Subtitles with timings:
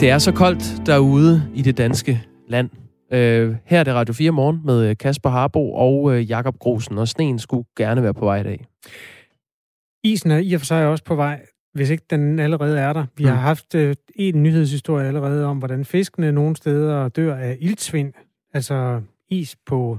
[0.00, 2.70] Det er så koldt derude i det danske land.
[3.12, 6.98] Øh, her er det Radio 4 morgen med øh, Kasper Harbo og øh, Jakob Grosen,
[6.98, 8.66] og sneen skulle gerne være på vej i dag.
[10.04, 13.06] Isen er i og for sig også på vej, hvis ikke den allerede er der.
[13.16, 13.30] Vi mm.
[13.30, 18.12] har haft øh, en nyhedshistorie allerede om, hvordan fiskene nogle steder dør af iltsvind.
[18.54, 19.98] Altså is på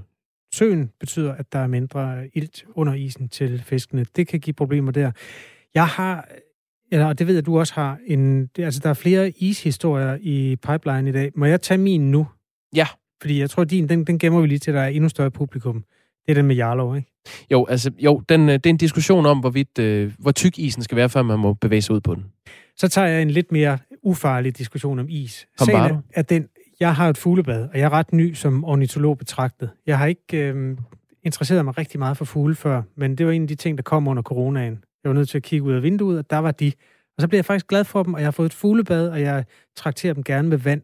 [0.53, 4.05] søen betyder, at der er mindre ilt under isen til fiskene.
[4.15, 5.11] Det kan give problemer der.
[5.73, 6.27] Jeg har
[6.91, 10.55] eller og det ved jeg, du også har, en, altså der er flere ishistorier i
[10.55, 11.31] pipeline i dag.
[11.35, 12.27] Må jeg tage min nu?
[12.75, 12.87] Ja.
[13.21, 15.83] Fordi jeg tror, din, den, den gemmer vi lige til, der er endnu større publikum.
[16.25, 17.11] Det er den med Jarlov, ikke?
[17.51, 20.83] Jo, altså, jo den, øh, det er en diskussion om, hvorvidt, øh, hvor tyk isen
[20.83, 22.25] skal være, før man må bevæge sig ud på den.
[22.75, 25.47] Så tager jeg en lidt mere ufarlig diskussion om is.
[25.57, 26.47] Kom Sagen er, den,
[26.79, 29.69] jeg har et fuglebad, og jeg er ret ny som ornitolog betragtet.
[29.87, 30.77] Jeg har ikke øh,
[31.23, 33.81] interesseret mig rigtig meget for fugle før, men det var en af de ting, der
[33.81, 34.83] kom under coronaen.
[35.03, 36.71] Jeg var nødt til at kigge ud af vinduet, og der var de.
[37.17, 39.21] Og så blev jeg faktisk glad for dem, og jeg har fået et fuglebad, og
[39.21, 39.45] jeg
[39.75, 40.81] trakterer dem gerne med vand.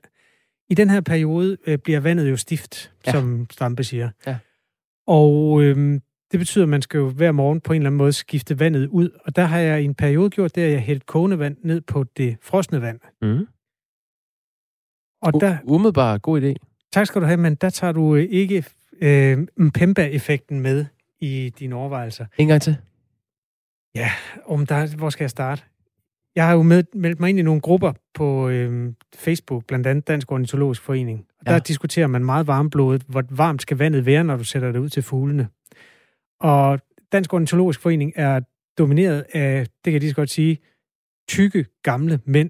[0.70, 3.12] I den her periode øh, bliver vandet jo stift, Ja.
[3.12, 4.10] som Stampe siger.
[4.28, 4.38] Ja.
[5.08, 6.00] Og øh,
[6.32, 8.88] det betyder, at man skal jo hver morgen på en eller anden måde skifte vandet
[8.88, 9.10] ud.
[9.26, 11.82] Og der har jeg i en periode gjort det, at jeg hældt kogende vand ned
[11.82, 13.00] på det frosne vand.
[13.22, 13.48] Mm.
[15.22, 16.54] Og der, U- umiddelbart god idé.
[16.94, 18.66] tak skal du have, men der tager du øh, ikke
[19.02, 20.86] øh, Mpemba-effekten med
[21.20, 22.26] i dine overvejelser.
[22.38, 22.78] En gang til.
[24.46, 25.64] Om der, hvor skal jeg starte?
[26.36, 30.08] Jeg har jo med, meldt mig ind i nogle grupper på øh, Facebook, blandt andet
[30.08, 31.26] Dansk Ornitologisk Forening.
[31.40, 31.60] Og der Ja.
[31.60, 35.04] diskuterer man meget varmblodet, hvor varmt skal vandet være, når du sætter det ud til
[35.04, 35.48] fuglene.
[36.40, 36.80] Og
[37.12, 38.40] Dansk Ornitologisk Forening er
[38.78, 40.58] domineret af, det kan jeg lige så godt sige,
[41.30, 42.50] tykke gamle mænd,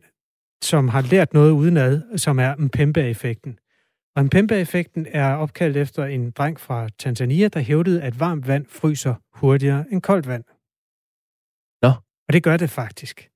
[0.63, 3.59] som har lært noget udenad, som er Mpemba-effekten.
[4.15, 9.15] Og Mpemba-effekten er opkaldt efter en dreng fra Tanzania, der hævdede, at varmt vand fryser
[9.33, 10.43] hurtigere end koldt vand.
[12.33, 13.29] Og det gør det faktisk.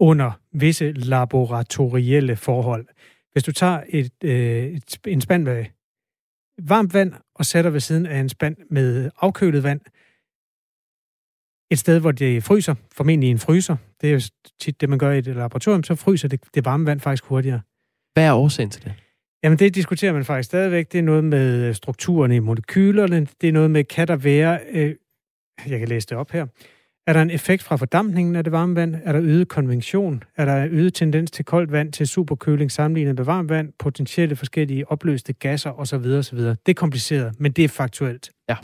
[0.00, 2.86] Under visse laboratorielle forhold.
[3.32, 5.64] Hvis du tager et, øh, et, en spand med
[6.58, 9.80] varmt vand og sætter ved siden af en spand med afkølet vand,
[11.70, 14.20] et sted, hvor det fryser, formentlig en fryser, det er jo
[14.60, 17.60] tit det, man gør i et laboratorium, så fryser det, det varme vand faktisk hurtigere.
[18.12, 18.94] Hvad er årsagen til det?
[19.42, 20.92] Jamen, det diskuterer man faktisk stadigvæk.
[20.92, 23.26] Det er noget med strukturerne i molekylerne.
[23.40, 24.60] Det er noget med, kan der være...
[24.70, 24.94] Øh,
[25.66, 26.46] jeg kan læse det op her.
[27.06, 28.94] Er der en effekt fra fordampningen af det varme vand?
[29.04, 30.22] Er der øget konvektion?
[30.36, 33.72] Er der øget tendens til koldt vand til superkøling sammenlignet med varmt vand?
[33.78, 35.94] Potentielle forskellige opløste gasser osv.
[35.94, 36.38] osv.
[36.38, 38.30] Det er kompliceret, men det er faktuelt.
[38.48, 38.56] Ja.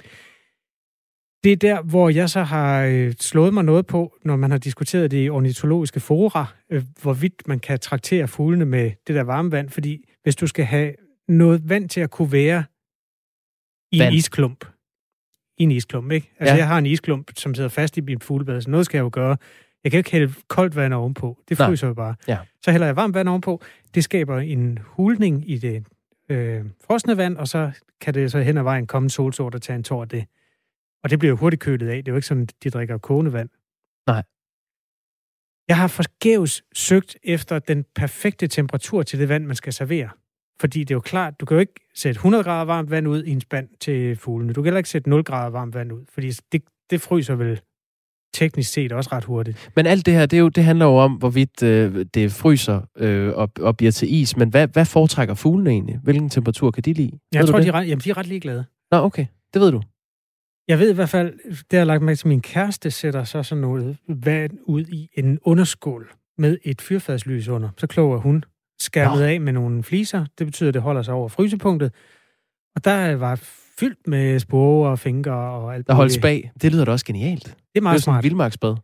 [1.44, 4.59] Det er der, hvor jeg så har øh, slået mig noget på, når man har
[4.59, 9.53] diskuteret det i ornitologiske fora, øh, hvorvidt man kan traktere fuglene med det der varme
[9.53, 10.94] vand, fordi hvis du skal have
[11.28, 12.65] noget vand til at kunne være
[13.93, 14.09] i Vand.
[14.09, 14.65] en isklump,
[15.58, 16.32] i en isklump, ikke?
[16.38, 16.58] Altså, Ja.
[16.58, 19.10] jeg har en isklump, som sidder fast i min fuglebad, så noget skal jeg jo
[19.12, 19.36] gøre.
[19.84, 21.38] Jeg kan ikke hælde koldt vand ovenpå.
[21.48, 21.69] Det Nej.
[21.69, 22.14] fryser jo bare.
[22.28, 22.38] Ja.
[22.62, 23.62] Så hælder jeg varmt vand ovenpå.
[23.94, 25.86] Det skaber en hulning i det
[26.28, 27.70] øh, frosne vand, og så
[28.00, 30.24] kan det så hen ad vejen komme en solsort og tage en tår af det.
[31.04, 31.96] Og det bliver jo hurtigt kølet af.
[31.96, 33.48] Det er jo ikke sådan, de drikker kogende vand.
[34.06, 34.22] Nej.
[35.69, 40.08] Jeg har forgæves søgt efter den perfekte temperatur til det vand, man skal servere.
[40.60, 43.24] Fordi det er jo klart, du kan jo ikke sætte 100 grader varmt vand ud
[43.24, 44.52] i en spand til fuglene.
[44.52, 47.60] Du kan heller ikke sætte 0 grader varmt vand ud, fordi det, det fryser vel
[48.34, 49.70] teknisk set også ret hurtigt.
[49.76, 52.80] Men alt det her, det, er jo, det handler jo om, hvorvidt øh, det fryser
[52.96, 54.36] øh, og, og bliver til is.
[54.36, 55.98] Men hvad, hvad foretrækker fuglene egentlig?
[56.02, 57.19] Hvilken temperatur kan de lide?
[57.32, 58.64] Jeg Ved tror, de er, ret, jamen, de er ret ligeglade.
[58.90, 59.26] Nå, okay.
[59.54, 59.82] Det ved du.
[60.69, 63.42] Jeg ved i hvert fald, det har jeg lagt mærke til, min kæreste sætter så
[63.42, 67.69] sådan noget vand ud i en underskål med et fyrfadslys under.
[67.76, 68.44] Så kloger hun
[68.80, 69.24] skærmet Nå.
[69.24, 70.26] af med nogle fliser.
[70.38, 71.92] Det betyder, at det holder sig over frysepunktet.
[72.76, 73.34] Og der var
[73.78, 76.22] fyldt med spore og fingre og alt Der muligt.
[76.22, 76.52] bag.
[76.62, 77.44] Det lyder da også genialt.
[77.44, 78.24] Det er Det er meget jo sådan smart.
[78.24, 78.76] vildmarksbad.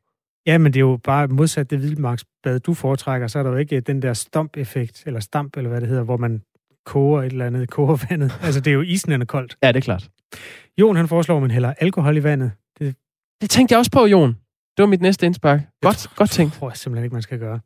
[0.46, 3.56] Ja, men det er jo bare modsat det vildmarksbad, du foretrækker, så er der jo
[3.56, 6.42] ikke den der stomp-effekt, eller stamp, eller hvad det hedder, hvor man
[6.86, 8.38] koger et eller andet, koger vandet.
[8.42, 9.56] Altså, det er jo isnende koldt.
[9.62, 10.08] Ja, det er klart.
[10.80, 12.52] Jon, han foreslår, at man hælder alkohol i vandet.
[12.78, 12.96] Det
[13.40, 14.28] Det tænkte jeg også på, Jon.
[14.76, 15.60] Det var mit næste indspark.
[15.82, 16.54] Godt, godt tænkt.
[16.54, 17.60] tror jeg simpelthen ikke, man skal gøre.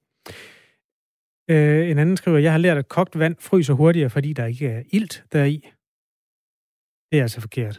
[1.51, 4.69] Øh, en anden skriver, jeg har lært, at kogt vand fryser hurtigere, fordi der ikke
[4.69, 5.69] er ilt deri.
[7.13, 7.79] Det er altså forkert.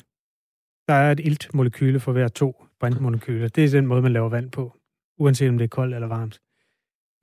[0.87, 3.47] Der er et iltmolekyle for hver to brintmolekyler.
[3.47, 4.73] Det er den måde, man laver vand på,
[5.19, 6.39] uanset om det er koldt eller varmt.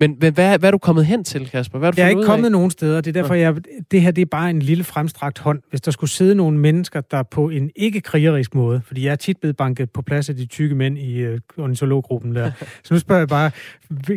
[0.00, 1.78] Men, men hvad, hvad er du kommet hen til, Kasper?
[1.78, 2.28] Hvad er du Jeg er ikke ud af?
[2.28, 3.00] kommet nogen steder.
[3.00, 3.56] Det er derfor, jeg,
[3.90, 5.62] det her det er bare en lille fremstrakt hånd.
[5.70, 9.40] Hvis der skulle sidde nogle mennesker, der på en ikke-krigerisk måde, fordi jeg er tit
[9.40, 12.50] blevet banket på plads af de tykke mænd i øh, ornitologgruppen der.
[12.84, 13.50] Så nu spørger jeg bare,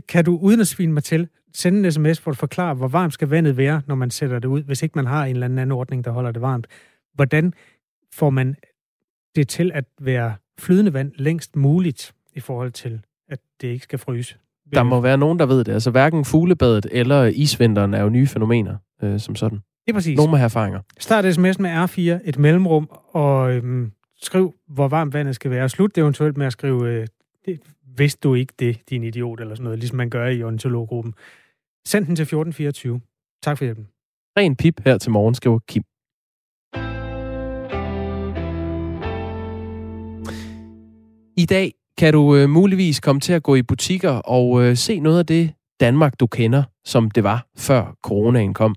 [0.08, 3.14] kan du uden at svine mig til, sende en sms, hvor du forklarer, hvor varmt
[3.14, 5.60] skal vandet være, når man sætter det ud, hvis ikke man har en eller anden
[5.60, 6.68] anordning, der holder det varmt.
[7.14, 7.54] Hvordan
[8.14, 8.56] får man
[9.36, 14.00] det til at være flydende vand længst muligt i forhold til, at det ikke skal
[14.00, 14.36] fryse?
[14.74, 15.74] Der må være nogen, der ved det.
[15.74, 19.58] Altså hverken fuglebadet eller isvinteren er jo nye fænomener øh, som sådan.
[19.58, 20.18] Det er præcis.
[20.18, 20.80] Nogen må have erfaringer.
[21.00, 23.92] Start sms med R4, et mellemrum, og øhm,
[24.22, 25.70] skriv, hvor varmt vandet skal være.
[25.70, 27.08] Slut det eventuelt med at skrive, øh,
[27.46, 27.60] det,
[28.00, 31.14] vidste du ikke det, din idiot, eller sådan noget, ligesom man gør i ornitologgruppen.
[31.88, 33.02] Send den til 1424.
[33.44, 33.88] Tak for hjælpen.
[34.38, 35.84] Ren pip her til morgen, skriver Kim.
[41.38, 45.00] I dag kan du øh, muligvis komme til at gå i butikker og øh, se
[45.00, 48.76] noget af det Danmark, du kender, som det var før coronaen kom.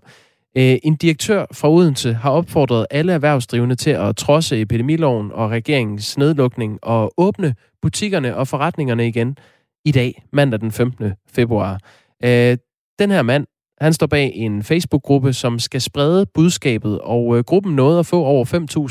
[0.56, 6.18] Øh, en direktør fra Odense har opfordret alle erhvervsdrivende til at trodse epidemiloven og regeringens
[6.18, 9.36] nedlukning og åbne butikkerne og forretningerne igen
[9.84, 11.12] i dag, mandag den 15.
[11.28, 11.80] februar.
[12.24, 12.56] Øh,
[12.98, 13.46] den her mand,
[13.80, 18.24] han står bag en Facebook-gruppe, som skal sprede budskabet, og øh, gruppen nåede at få
[18.24, 18.44] over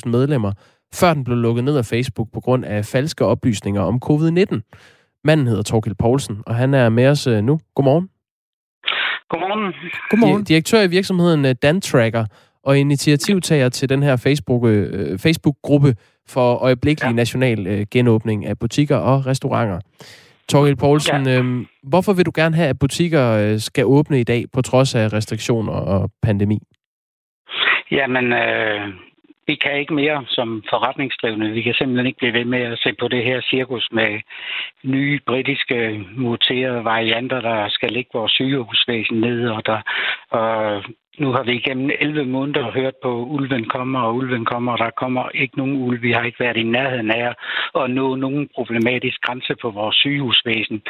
[0.05, 0.51] 5.000 medlemmer,
[0.93, 4.71] før den blev lukket ned af Facebook på grund af falske oplysninger om covid-19.
[5.23, 7.59] Manden hedder Torkild Poulsen, og han er med os nu.
[7.75, 8.09] Godmorgen.
[9.31, 9.73] Godmorgen.
[10.09, 10.43] Godmorgen.
[10.43, 12.25] Direktør i virksomheden øh, DanTracker
[12.63, 15.95] og initiativtager til den her Facebook, øh, Facebook-gruppe
[16.29, 17.13] for øjeblikkelig ja.
[17.13, 19.79] national øh, genåbning af butikker og restauranter.
[20.49, 21.39] Torgild Poulsen, ja.
[21.39, 24.95] øh, hvorfor vil du gerne have, at butikker øh, skal åbne i dag på trods
[24.95, 26.59] af restriktioner og pandemi?
[27.91, 28.81] Jamen, øh,
[29.47, 31.51] vi kan ikke mere som forretningsdrivende.
[31.51, 34.21] Vi kan simpelthen ikke blive ved med at se på det her cirkus med
[34.83, 39.81] nye britiske muterede varianter, der skal ligge vores sygehusvæsen ned, og, der,
[40.29, 40.83] og
[41.21, 44.89] nu har vi igennem 11 måneder hørt på, ulven kommer, og ulven kommer, og der
[44.89, 46.01] kommer ikke nogen ulv.
[46.01, 47.33] Vi har ikke været i nærheden af
[47.81, 50.81] at nå nogen problematisk grænse på vores sygehusvæsen.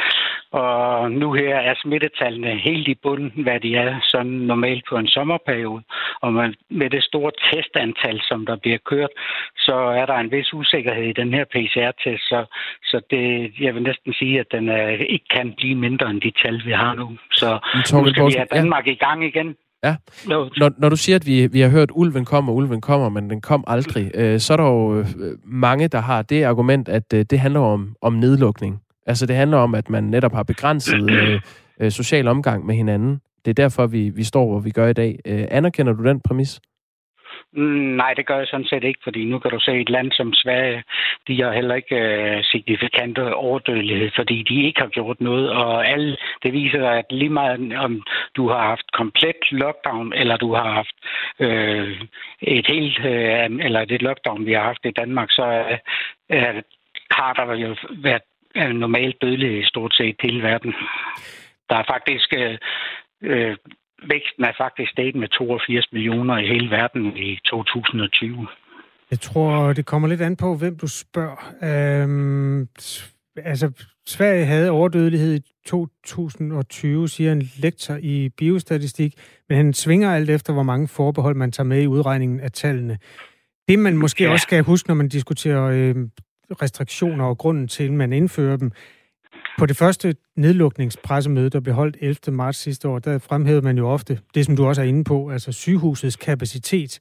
[0.51, 5.07] Og nu her er smittetallene helt i bunden, hvad de er sådan normalt på en
[5.07, 5.83] sommerperiode.
[6.21, 6.33] Og
[6.69, 9.09] med det store testantal, som der bliver kørt,
[9.57, 12.23] så er der en vis usikkerhed i den her PCR-test.
[12.31, 12.45] Så,
[12.83, 16.31] så det, jeg vil næsten sige, at den er, ikke kan blive mindre end de
[16.43, 17.17] tal, vi har nu.
[17.31, 17.59] Så
[17.93, 19.55] nu skal vi have Danmark i gang igen.
[19.83, 19.95] Ja.
[20.57, 23.29] Når, når du siger, at vi, vi har hørt, at ulven kommer, ulven kommer, men
[23.29, 25.07] den kom aldrig, øh, så er der jo øh,
[25.43, 28.81] mange, der har det argument, at øh, det handler om, om nedlukning.
[29.05, 31.41] Altså det handler om, at man netop har begrænset øh,
[31.79, 33.21] øh, social omgang med hinanden.
[33.45, 35.19] Det er derfor, vi, vi står, hvor vi gør i dag.
[35.25, 36.59] Øh, anerkender du den præmis?
[37.53, 40.33] Nej, det gør jeg sådan set ikke, fordi nu kan du se et land som
[40.33, 40.83] Sverige,
[41.27, 46.17] de har heller ikke øh, signifikante overdødelighed, fordi de ikke har gjort noget, og alle,
[46.43, 48.03] det viser, at lige meget om
[48.35, 50.95] du har haft komplet lockdown, eller du har haft
[51.39, 52.01] øh,
[52.41, 55.77] et helt, øh, eller det lockdown, vi har haft i Danmark, så
[56.29, 56.61] øh,
[57.11, 58.23] har der jo været
[58.55, 60.73] øh, normalt dødelighed i stort set hele verden.
[61.69, 62.33] Der er faktisk
[63.21, 63.55] uh,
[64.09, 68.47] væksten er faktisk steget med 82 millioner i hele verden i 2020.
[69.11, 71.53] Jeg tror, det kommer lidt an på, hvem du spørger.
[71.63, 72.67] Øhm,
[73.37, 73.71] altså,
[74.05, 79.13] Sverige havde overdødelighed i 2020, siger en lektor i biostatistik,
[79.49, 82.97] men han svinger alt efter, hvor mange forbehold man tager med i udregningen af tallene.
[83.67, 84.31] Det, man måske ja.
[84.31, 85.95] også skal huske, når man diskuterer øh,
[86.61, 88.71] restriktioner og grunden til, at man indfører dem,
[89.61, 92.35] på det første nedlukningspressemøde, der blev holdt 11.
[92.35, 95.29] marts sidste år, der fremhævede man jo ofte det, som du også er inde på,
[95.29, 96.99] altså sygehusets kapacitet.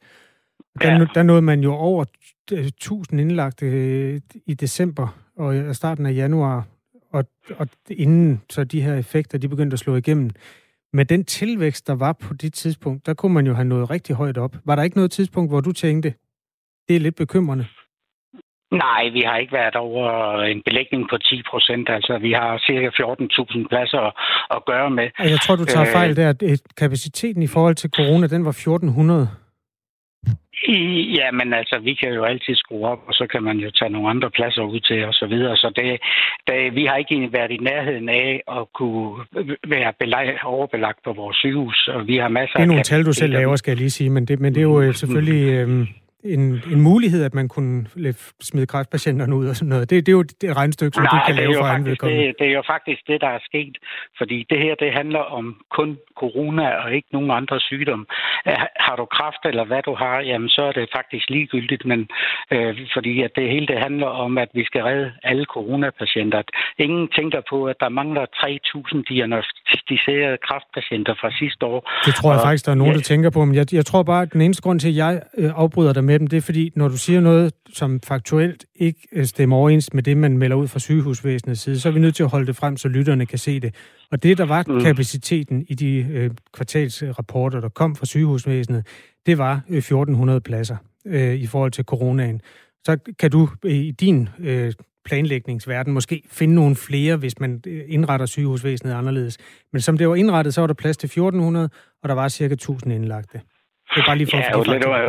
[0.83, 1.07] Der, ja.
[1.15, 2.05] der nåede man jo over
[2.53, 6.67] 1000 indlagte øh, i december og starten af januar,
[7.12, 7.25] og,
[7.57, 10.31] og inden så de her effekter, de begyndte at slå igennem.
[10.93, 14.17] Med den tilvækst, der var på det tidspunkt, der kunne man jo have nået rigtig
[14.17, 14.56] højt op.
[14.65, 16.15] Var der ikke noget tidspunkt, hvor du tænkte,
[16.89, 17.67] det er lidt bekymrende?
[18.70, 20.06] Nej, vi har ikke været over
[20.43, 21.89] en belægning på 10 procent.
[21.89, 24.12] Altså, vi har cirka 14.000 pladser at,
[24.56, 25.08] at gøre med.
[25.19, 26.60] Jeg tror, du tager øh, fejl der.
[26.77, 29.41] Kapaciteten i forhold til corona, den var 1.400.
[31.19, 33.91] Ja, men altså, vi kan jo altid skrue op, og så kan man jo tage
[33.91, 35.56] nogle andre pladser ud til og så videre.
[35.56, 36.00] Så det,
[36.46, 39.24] det, vi har ikke været i nærheden af at kunne
[39.69, 42.60] være belag, overbelagt på vores sygehus, og vi har masser af...
[42.60, 44.60] Det er nogle tal, du selv laver, skal jeg lige sige, men det, men det
[44.60, 45.43] er jo øh, selvfølgelig...
[45.55, 45.86] Øh,
[46.24, 47.86] en, en mulighed, at man kunne
[48.41, 49.91] smide kræftpatienterne ud og sådan noget.
[49.91, 52.46] Det, det er jo et regnestykke, som Nej, du kan lave for anden det, det
[52.46, 53.77] er jo faktisk det, der er sket.
[54.19, 55.44] Fordi det her, det handler om
[55.77, 58.06] kun corona og ikke nogen andre sygdomme.
[58.86, 61.84] Har du kræft eller hvad du har, jamen så er det faktisk ligegyldigt.
[61.84, 62.00] Men
[62.55, 66.43] øh, fordi at det hele det handler om, at vi skal redde alle coronapatienter.
[66.79, 71.81] Ingen tænker på, at der mangler 3.000 diagnostiserede kræftpatienter fra sidste år.
[72.06, 72.98] Det tror jeg og, faktisk, der er nogen, ja.
[72.98, 73.44] der tænker på.
[73.44, 76.05] Men jeg, jeg tror bare, at den eneste grund til, at jeg øh, afbryder dig
[76.10, 79.94] med dem, det er fordi, når du siger noget, som faktuelt ikke øh, stemmer overens
[79.94, 82.46] med det, man melder ud fra sygehusvæsenets side, så er vi nødt til at holde
[82.46, 83.74] det frem, så lytterne kan se det.
[84.10, 84.81] Og det, der var mm.
[84.81, 88.86] kapaciteten i de øh, kvartalsrapporter, der kom fra sygehusvæsenet,
[89.26, 90.76] det var øh, 1400 pladser
[91.06, 92.40] øh, i forhold til coronaen.
[92.84, 94.72] Så kan du i din øh,
[95.05, 99.38] planlægningsverden måske finde nogle flere, hvis man øh, indretter sygehusvæsenet anderledes.
[99.72, 101.70] Men som det var indrettet, så var der plads til 1400,
[102.02, 103.40] og der var cirka 1000 indlagte.
[103.94, 105.01] Det er bare lige for ja, at lidt, var,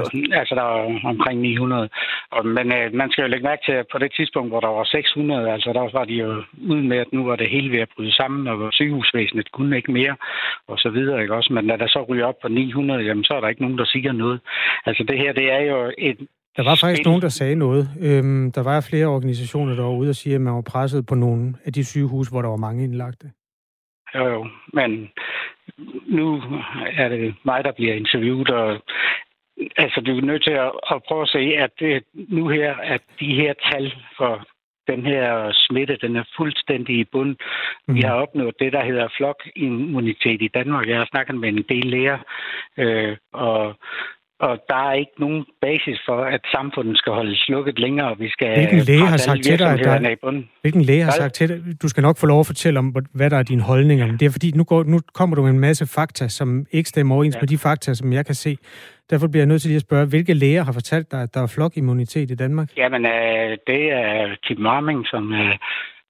[0.42, 1.90] altså der var omkring 900.
[2.32, 4.72] Og, men øh, man skal jo lægge mærke til, at på det tidspunkt, hvor der
[4.78, 7.82] var 600, altså der var de jo ude med, at nu var det hele ved
[7.86, 10.16] at bryde sammen, og sygehusvæsenet kunne ikke mere,
[10.68, 11.54] og så videre, ikke også?
[11.54, 13.86] Men når der så ryger op på 900, jamen så er der ikke nogen, der
[13.86, 14.40] siger noget.
[14.86, 16.18] Altså det her, det er jo et,
[16.58, 17.90] der var faktisk nogen, der sagde noget.
[18.02, 21.16] Øhm, der var flere organisationer, der var ude og sige, at man var presset på
[21.16, 23.32] nogle af de sygehus, hvor der var mange indlagte.
[24.16, 24.48] Jo, jo.
[24.74, 25.10] Men
[26.08, 26.42] nu
[26.98, 28.82] er det mig, der bliver interviewet, og
[29.78, 33.02] altså, du er nødt til at, at prøve at se, at det, nu her, at
[33.20, 34.48] de her tal for
[34.88, 37.36] den her smitte, den er fuldstændig i bund.
[37.88, 37.96] Mm.
[37.96, 40.88] Vi har opnået det, der hedder flokimmunitet i Danmark.
[40.88, 42.20] Jeg har snakket med en del læger,
[42.78, 43.76] øh, og
[44.46, 48.18] og der er ikke nogen basis for, at samfundet skal holde lukket længere.
[48.18, 51.82] Vi skal hvilken læge har sagt til dig, der, hvilken læge har sagt til dig,
[51.82, 54.06] du skal nok få lov at fortælle om, hvad der er dine holdninger.
[54.08, 56.90] Men det er fordi, nu, går, nu kommer du med en masse fakta, som ikke
[56.90, 57.40] stemmer overens ja.
[57.42, 58.58] med de fakta, som jeg kan se.
[59.10, 61.42] Derfor bliver jeg nødt til lige at spørge, hvilke læger har fortalt dig, at der
[61.44, 62.68] er flokimmunitet i Danmark?
[62.78, 65.56] Jamen, øh, det er Kim Marming, som øh,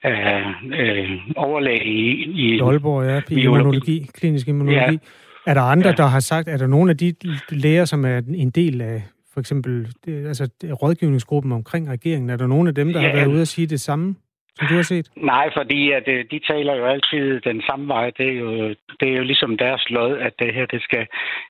[0.03, 2.09] er øh, overlæge i,
[2.43, 4.91] i Aalborg, ja, i immunologi, klinisk immunologi.
[4.91, 4.97] Ja.
[5.45, 5.95] Er der andre, ja.
[5.95, 7.13] der har sagt, er der nogle af de
[7.49, 12.69] læger, som er en del af for eksempel altså, rådgivningsgruppen omkring regeringen, er der nogle
[12.69, 13.07] af dem, der ja.
[13.07, 14.15] har været ude at sige det samme?
[14.57, 15.07] Som du har set?
[15.15, 18.11] Nej, fordi at, øh, de taler jo altid den samme vej.
[18.17, 18.51] Det er jo,
[18.99, 21.07] det er jo ligesom deres lod, at det her det skal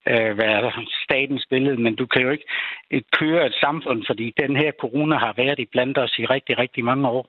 [0.08, 0.72] øh, være
[1.06, 1.78] statens billede.
[1.82, 2.48] Men du kan jo ikke
[3.20, 6.84] køre et samfund, fordi den her corona har været i blandt os i rigtig, rigtig
[6.86, 7.26] mange år.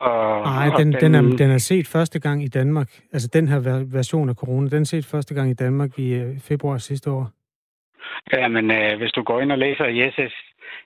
[0.00, 2.88] Og, Nej, den, og den, den, er, den er set første gang i Danmark.
[3.12, 3.60] Altså den her
[3.92, 7.30] version af corona, den er set første gang i Danmark i øh, februar sidste år.
[8.32, 10.34] Ja, men øh, hvis du går ind og læser i SS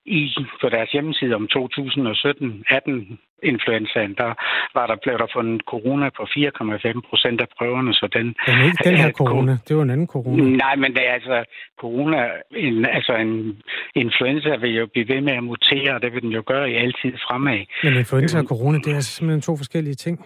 [0.05, 0.21] i
[0.61, 4.31] på deres hjemmeside om 2017-18 influenzaen, der
[4.75, 8.27] var der, blev der fundet corona på 4,5 procent af prøverne, så den...
[8.47, 10.43] Den er ikke den her corona, det var en anden corona.
[10.43, 11.45] Nej, men det er altså
[11.81, 12.19] corona,
[12.57, 13.63] en, altså en
[13.95, 16.75] influenza vil jo blive ved med at mutere, og det vil den jo gøre i
[16.75, 17.61] altid fremad.
[17.85, 20.25] Men influenza og corona, det er simpelthen to forskellige ting.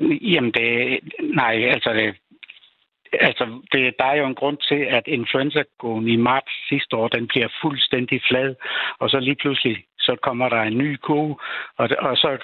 [0.00, 0.98] Jamen, det,
[1.34, 2.14] nej, altså det,
[3.12, 5.62] Altså, det, der er jo en grund til, at influenza
[6.06, 8.54] i marts sidste år, den bliver fuldstændig flad,
[8.98, 11.40] og så lige pludselig, så kommer der en ny ko,
[11.76, 12.38] og, og så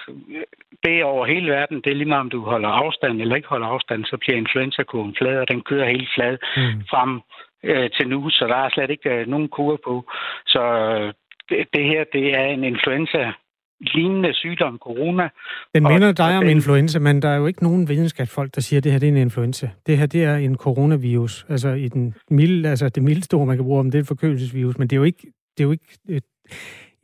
[0.84, 3.48] det er over hele verden, det er lige meget, om du holder afstand eller ikke
[3.48, 4.82] holder afstand, så bliver influenza
[5.18, 6.82] flad, og den kører helt flad mm.
[6.90, 7.20] frem
[7.62, 10.10] øh, til nu, så der er slet ikke øh, nogen kur på.
[10.46, 11.12] Så øh,
[11.48, 13.32] det, det her, det er en influenza
[13.80, 15.28] lignende sygdom, corona.
[15.74, 18.84] Den minder dig om influenza, men der er jo ikke nogen videnskabsfolk, der siger, at
[18.84, 19.70] det her det er en influenza.
[19.86, 21.46] Det her det er en coronavirus.
[21.48, 24.08] Altså, i den milde, altså det mildeste ord, man kan bruge om, det er et
[24.08, 25.22] forkølelsesvirus, men det er jo ikke,
[25.56, 26.24] det er jo ikke et,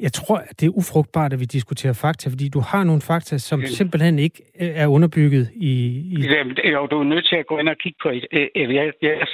[0.06, 3.38] jeg tror, at det er ufrugtbart, at vi diskuterer fakta, fordi du har nogle fakta,
[3.38, 3.66] som ja.
[3.66, 5.72] simpelthen ikke øh, er underbygget i...
[6.14, 6.16] i...
[6.34, 8.08] Jamen, jo, du er nødt til at gå ind og kigge på...
[8.08, 9.26] Øh, øh, jeg, jeg,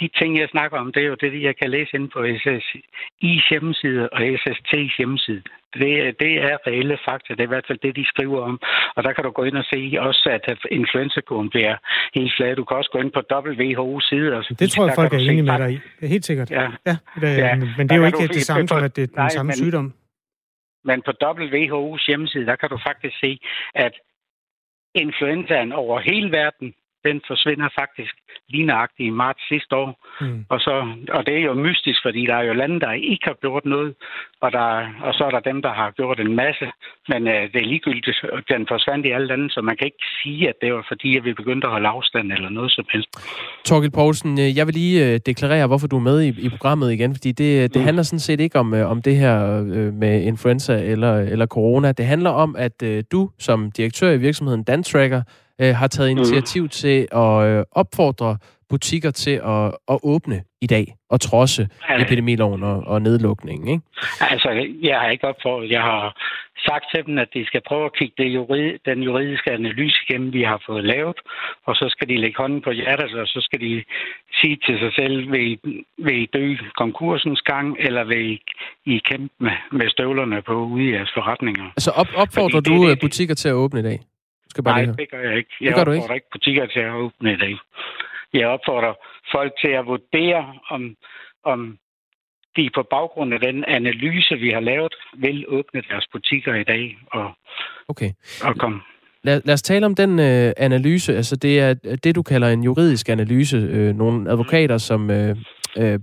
[0.00, 3.48] de ting, jeg snakker om, det er jo det, jeg kan læse ind på SSI's
[3.50, 5.42] hjemmeside og SST's hjemmeside.
[5.74, 7.30] Det, det er reelle fakta.
[7.34, 8.60] Det er i hvert fald det, de skriver om.
[8.96, 11.76] Og der kan du gå ind og se også, at influenzakurven bliver
[12.14, 12.56] helt flad.
[12.56, 14.36] Du kan også gå ind på WHO's side.
[14.36, 15.78] Og det tror jeg, folk er enige med dig i.
[15.98, 16.50] Det er helt sikkert.
[16.50, 16.68] Ja.
[16.86, 17.54] ja, det, ja.
[17.78, 19.56] Men det er jo ikke det samme som, at det er den nej, samme men,
[19.56, 19.94] sygdom.
[20.84, 23.40] Men på WHO's hjemmeside, der kan du faktisk se,
[23.74, 23.94] at
[24.94, 26.74] influenzaen over hele verden
[27.04, 28.14] den forsvinder faktisk
[28.48, 29.90] lige nøjagtigt i marts sidste år.
[30.20, 30.44] Mm.
[30.48, 30.74] Og, så,
[31.16, 33.94] og det er jo mystisk, fordi der er jo lande, der ikke har gjort noget,
[34.40, 34.68] og, der,
[35.06, 36.66] og så er der dem, der har gjort en masse.
[37.08, 38.06] Men uh, det er ligegyldigt,
[38.48, 41.24] den forsvandt i alle lande, så man kan ikke sige, at det var fordi, at
[41.24, 43.08] vi begyndte at holde afstand eller noget som helst.
[43.64, 46.92] Torgild Poulsen, øh, jeg vil lige øh, deklarere, hvorfor du er med i, i programmet
[46.92, 47.84] igen, fordi det, det mm.
[47.84, 49.62] handler sådan set ikke om, om det her
[49.92, 51.92] med influenza eller, eller corona.
[51.92, 55.22] Det handler om, at du som direktør i virksomheden Dantracker
[55.60, 56.18] øh, har taget mhm.
[56.18, 56.68] initiativ mm.
[56.68, 58.38] til at øh, opfordre
[58.68, 63.84] butikker til at, at åbne i dag og trodse ja, epidemiloven og, og nedlukningen, ikke?
[64.20, 64.48] Altså,
[64.82, 65.70] jeg har ikke opfordret.
[65.70, 66.16] Jeg har
[66.66, 70.32] sagt til dem, at de skal prøve at kigge det jurid, den juridiske analyse igennem,
[70.32, 71.18] vi har fået lavet,
[71.66, 73.84] og så skal de lægge hånden på hjertet, og så skal de
[74.40, 75.54] sige til sig selv, vil I,
[75.98, 78.40] vil I dø konkursens gang, eller vil I,
[78.84, 81.64] I kæmpe med, med støvlerne på ude i jeres forretninger?
[81.64, 83.98] Altså op, opfordrer Fordi du det, butikker til at åbne i dag?
[84.50, 85.50] Skal bare Nej, det gør jeg ikke.
[85.60, 86.14] Jeg opfordrer ikke?
[86.14, 87.54] ikke butikker til at åbne i dag.
[88.32, 88.94] Jeg opfordrer
[89.32, 90.96] folk til at vurdere, om,
[91.44, 91.78] om
[92.56, 96.98] de på baggrund af den analyse, vi har lavet, vil åbne deres butikker i dag
[97.12, 97.30] og,
[97.88, 98.10] okay.
[98.44, 98.80] og komme.
[99.22, 101.16] Lad, lad os tale om den øh, analyse.
[101.16, 101.74] Altså det er
[102.04, 103.56] det, du kalder en juridisk analyse.
[103.56, 105.36] Øh, nogle advokater, som øh,
[105.78, 105.98] øh,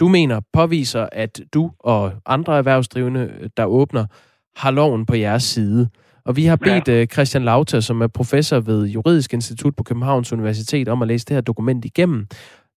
[0.00, 4.06] du mener påviser, at du og andre erhvervsdrivende, der åbner,
[4.56, 5.88] har loven på jeres side.
[6.24, 7.06] Og vi har bedt ja.
[7.06, 11.34] Christian Lauter, som er professor ved Juridisk Institut på Københavns Universitet, om at læse det
[11.34, 12.26] her dokument igennem.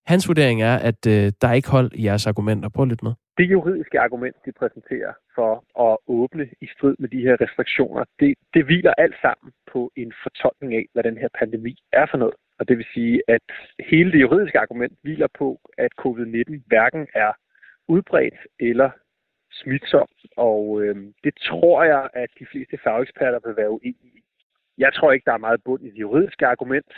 [0.06, 2.70] Hans vurdering er, at øh, der er ikke hold i jeres argumenter.
[2.70, 3.14] Prøv lidt med.
[3.38, 5.52] Det juridiske argument, de præsenterer for
[5.88, 10.14] at åbne i strid med de her restriktioner, det, det hviler alt sammen på en
[10.24, 12.36] fortolkning af, hvad den her pandemi er for noget.
[12.60, 13.48] Og det vil sige, at
[13.92, 15.48] hele det juridiske argument hviler på,
[15.78, 17.32] at covid-19 hverken er
[17.88, 18.90] udbredt eller
[19.62, 20.08] smitsom.
[20.38, 24.22] Og øh, det tror jeg, at de fleste fageksperter vil være uenige i.
[24.78, 26.92] Jeg tror ikke, der er meget bund i det juridiske argument,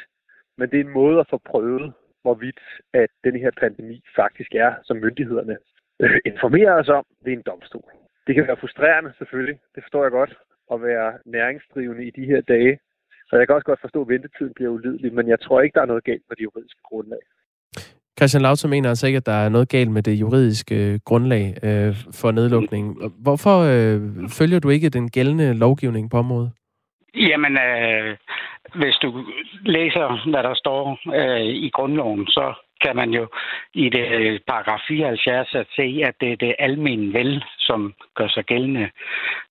[0.57, 2.61] men det er en måde at få prøvet, hvorvidt
[2.93, 5.57] at den her pandemi faktisk er, som myndighederne
[5.99, 7.91] øh, informerer os om ved en domstol.
[8.27, 10.33] Det kan være frustrerende selvfølgelig, det forstår jeg godt,
[10.73, 12.79] at være næringsdrivende i de her dage.
[13.29, 15.81] Så jeg kan også godt forstå, at ventetiden bliver ulidelig, men jeg tror ikke, der
[15.81, 17.19] er noget galt med det juridiske grundlag.
[18.17, 21.55] Christian Lauter mener altså ikke, at der er noget galt med det juridiske øh, grundlag
[21.63, 23.11] øh, for nedlukningen.
[23.21, 26.51] Hvorfor øh, følger du ikke den gældende lovgivning på området?
[27.15, 28.17] Jamen, øh,
[28.75, 29.25] hvis du
[29.65, 33.27] læser, hvad der står øh, i grundloven, så kan man jo
[33.73, 38.27] i det øh, paragraf 74 at se, at det er det almindelige vel, som gør
[38.27, 38.89] sig gældende.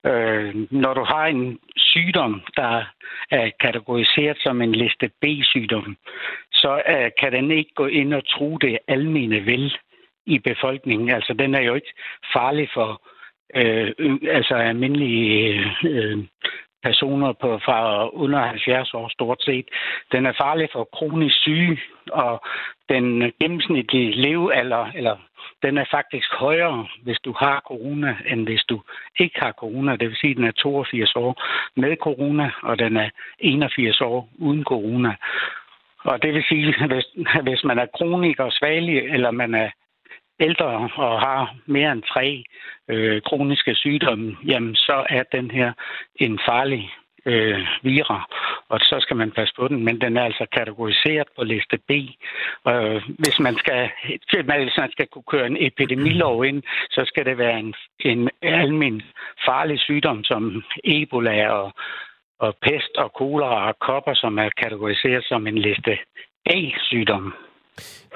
[0.07, 2.85] Øh, når du har en sygdom, der
[3.31, 5.97] er kategoriseret som en liste B-sygdom,
[6.53, 9.77] så øh, kan den ikke gå ind og tro det almene vel
[10.27, 11.11] i befolkningen.
[11.11, 11.93] Altså, den er jo ikke
[12.33, 13.03] farlig for
[13.55, 13.93] øh,
[14.31, 16.19] altså almindelige øh,
[16.83, 19.69] personer på, fra under 70 år stort set.
[20.13, 21.79] Den er farlig for kronisk syge,
[22.13, 22.45] og
[22.89, 25.17] den gennemsnitlige levealder, eller
[25.63, 28.81] den er faktisk højere, hvis du har corona, end hvis du
[29.19, 29.97] ikke har corona.
[29.97, 31.43] Det vil sige, at den er 82 år
[31.77, 35.15] med corona, og den er 81 år uden corona.
[36.05, 37.07] Og det vil sige, at hvis,
[37.43, 39.71] hvis man er kroniker, svagelig, eller man er
[40.41, 42.45] ældre og har mere end tre
[42.89, 45.73] øh, kroniske sygdomme, jamen så er den her
[46.17, 46.93] en farlig
[47.27, 48.29] øh, vira,
[48.69, 51.91] og så skal man passe på den, men den er altså kategoriseret på liste B.
[52.69, 53.91] Øh, hvis, man skal,
[54.29, 59.07] hvis man skal kunne køre en epidemilov ind, så skal det være en, en almindelig
[59.47, 61.73] farlig sygdom som Ebola og,
[62.39, 65.99] og pest og kolera og kopper, som er kategoriseret som en liste
[66.47, 67.35] A-sygdom.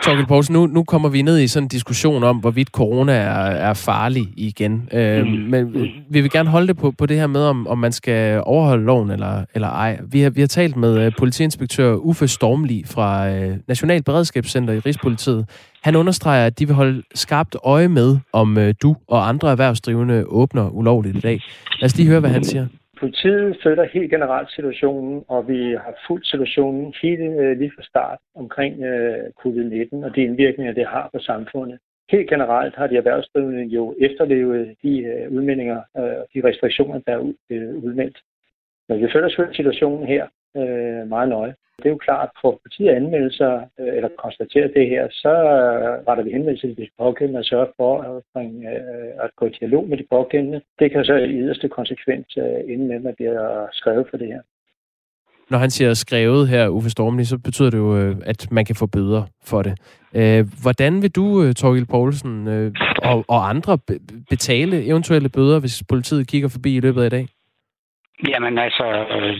[0.05, 3.51] Torgild Poulsen, nu, nu kommer vi ned i sådan en diskussion om, hvorvidt corona er,
[3.51, 4.89] er farlig igen.
[4.93, 5.33] Øh, mm.
[5.33, 5.73] Men
[6.11, 8.85] vi vil gerne holde det på, på det her med, om, om man skal overholde
[8.85, 9.99] loven eller, eller ej.
[10.09, 14.79] Vi har, vi har talt med uh, politiinspektør Uffe Stormli fra uh, National Beredskabscenter i
[14.79, 15.47] Rigspolitiet.
[15.83, 20.25] Han understreger, at de vil holde skarpt øje med, om uh, du og andre erhvervsdrivende
[20.27, 21.41] åbner ulovligt i dag.
[21.81, 22.67] Lad os lige høre, hvad han siger.
[23.01, 28.19] Politiet følger helt generelt situationen, og vi har fulgt situationen helt øh, lige fra start
[28.35, 31.79] omkring øh, covid-19 og de indvirkninger, det har på samfundet.
[32.11, 37.01] Helt generelt har de erhvervsdrivende jo efterlevet de øh, udmeldinger øh, og øh, de restriktioner,
[37.07, 38.19] der er øh, udmeldt.
[38.89, 41.55] Men vi følger selvfølgelig situationen her øh, meget nøje.
[41.77, 45.93] Det er jo klart, at for partiet anmeldelser øh, eller konstatere det her, så øh,
[46.09, 49.57] retter vi henvendelse til de pågældende og sørger for at, bringe, øh, at gå i
[49.61, 50.61] dialog med de pågældende.
[50.79, 54.27] Det kan så i yderste konsekvens øh, ende med, at man bliver skrevet for det
[54.27, 54.41] her.
[55.51, 58.77] Når han siger skrevet her, Uffe Stormli, så betyder det jo, øh, at man kan
[58.77, 59.75] få bøder for det.
[60.15, 62.49] Øh, hvordan vil du, Torgild Poulsen,
[63.29, 63.79] og andre
[64.31, 67.27] betale eventuelle bøder, hvis politiet kigger forbi i løbet af i dag?
[68.29, 69.37] Jamen altså, øh,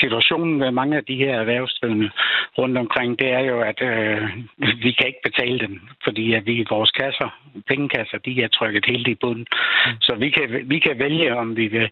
[0.00, 2.10] situationen med mange af de her erhvervsdrivende
[2.58, 6.66] rundt omkring, det er jo, at øh, vi kan ikke betale dem, fordi at vi
[6.70, 7.28] vores kasser,
[7.68, 9.46] pengekasser, de er trykket helt i bunden.
[9.86, 9.92] Mm.
[10.00, 11.90] Så vi kan, vi kan vælge, om vi vil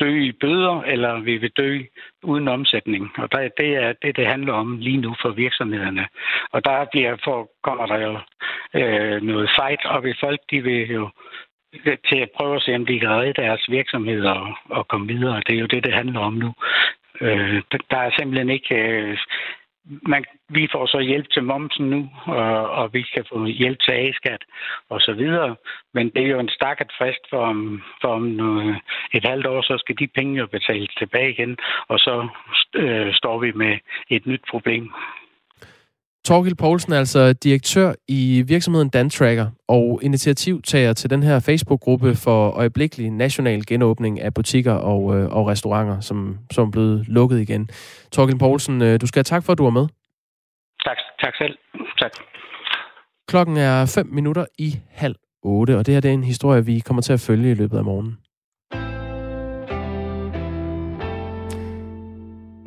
[0.00, 1.78] dø i bøder, eller vi vil dø
[2.22, 3.12] uden omsætning.
[3.18, 6.06] Og der, det er det, det handler om lige nu for virksomhederne.
[6.52, 8.18] Og der bliver for, kommer der jo
[8.74, 11.10] øh, noget fight op i folk, de vil jo
[12.08, 15.42] til at prøve at se, om de kan redde deres virksomheder og, og komme videre.
[15.46, 16.54] Det er jo det, det handler om nu.
[17.20, 18.74] Øh, der er simpelthen ikke...
[18.74, 19.18] Øh,
[19.84, 23.92] man, vi får så hjælp til momsen nu, og, og vi kan få hjælp til
[23.92, 24.44] A-skat
[24.88, 25.56] og så videre.
[25.94, 28.76] Men det er jo en stakket frist for om, for om øh,
[29.12, 31.56] et halvt år, så skal de penge jo betales tilbage igen,
[31.88, 32.28] og så
[32.74, 33.78] øh, står vi med
[34.10, 34.92] et nyt problem.
[36.24, 42.50] Torgild Poulsen er altså direktør i virksomheden Dantracker og initiativtager til den her Facebook-gruppe for
[42.50, 47.68] øjeblikkelig national genåbning af butikker og, øh, og restauranter, som, som er blevet lukket igen.
[48.12, 49.86] Torgild Poulsen, øh, du skal have tak for, at du var med.
[50.84, 51.58] Tak, tak selv.
[51.98, 52.10] Tak.
[53.28, 56.78] Klokken er 5 minutter i halv 8, og det her det er en historie, vi
[56.78, 58.18] kommer til at følge i løbet af morgenen.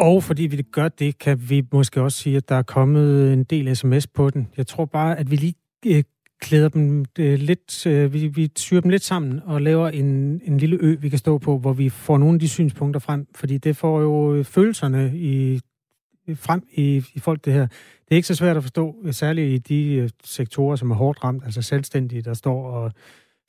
[0.03, 3.43] Og fordi vi gør det, kan vi måske også sige, at der er kommet en
[3.43, 4.47] del sms på den.
[4.57, 6.03] Jeg tror bare, at vi lige øh,
[6.41, 10.57] klæder dem øh, lidt, øh, vi, vi syr dem lidt sammen og laver en, en
[10.57, 13.57] lille ø, vi kan stå på, hvor vi får nogle af de synspunkter frem, fordi
[13.57, 15.59] det får jo øh, følelserne i,
[16.35, 17.67] frem i, i folk, det her.
[17.67, 20.95] Det er ikke så svært at forstå, øh, særligt i de øh, sektorer, som er
[20.95, 22.91] hårdt ramt, altså selvstændige, der står og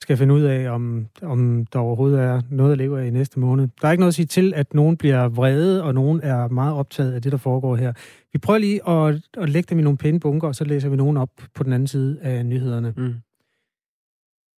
[0.05, 3.39] skal finde ud af, om, om der overhovedet er noget at leve af i næste
[3.39, 3.67] måned.
[3.81, 6.73] Der er ikke noget at sige til, at nogen bliver vrede, og nogen er meget
[6.73, 7.93] optaget af det, der foregår her.
[8.33, 10.95] Vi prøver lige at, at lægge dem i nogle pæne bunker, og så læser vi
[10.95, 12.93] nogen op på den anden side af nyhederne.
[12.97, 13.13] Mm.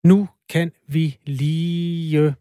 [0.05, 2.35] Nu kan vi lige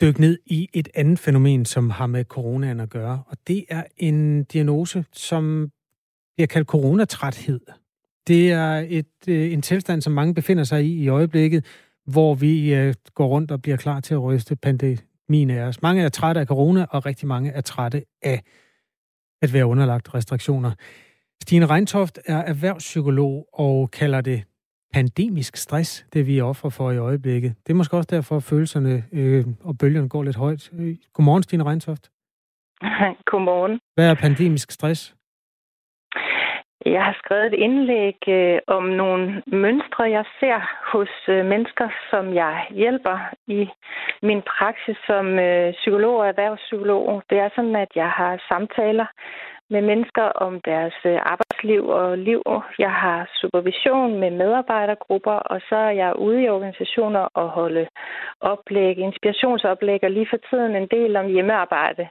[0.00, 3.84] dykke ned i et andet fænomen, som har med coronaen at gøre, og det er
[3.96, 5.70] en diagnose, som
[6.36, 7.60] bliver kaldt coronatræthed.
[8.28, 11.64] Det er et, øh, en tilstand, som mange befinder sig i i øjeblikket,
[12.12, 15.82] hvor vi øh, går rundt og bliver klar til at ryste pandemien af os.
[15.82, 18.42] Mange er trætte af corona, og rigtig mange er trætte af
[19.42, 20.72] at være underlagt restriktioner.
[21.42, 24.44] Stine Reintoft er erhvervspsykolog og kalder det
[24.92, 27.54] pandemisk stress, det vi er ofre for i øjeblikket.
[27.66, 30.70] Det er måske også derfor, at følelserne øh, og bølgerne går lidt højt.
[30.72, 32.10] Øh, godmorgen, Stine Reintoft.
[33.30, 33.80] Godmorgen.
[33.94, 35.14] Hvad er pandemisk stress?
[36.86, 40.58] Jeg har skrevet et indlæg øh, om nogle mønstre, jeg ser
[40.92, 43.68] hos øh, mennesker, som jeg hjælper i
[44.22, 47.22] min praksis som øh, psykolog og erhvervspsykolog.
[47.30, 49.06] Det er sådan, at jeg har samtaler
[49.70, 52.42] med mennesker om deres øh, arbejdsliv og liv.
[52.78, 57.86] Jeg har supervision med medarbejdergrupper, og så er jeg ude i organisationer og holde
[58.40, 62.08] oplæg, inspirationsoplæg, og lige for tiden en del om hjemmearbejde.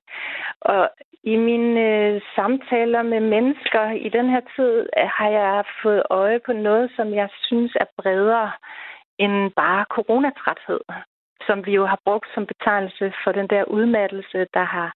[0.61, 0.89] Og
[1.31, 6.39] i mine øh, samtaler med mennesker i den her tid øh, har jeg fået øje
[6.45, 8.51] på noget, som jeg synes er bredere
[9.19, 10.81] end bare coronatræthed
[11.47, 14.89] som vi jo har brugt som betegnelse for den der udmattelse, der har,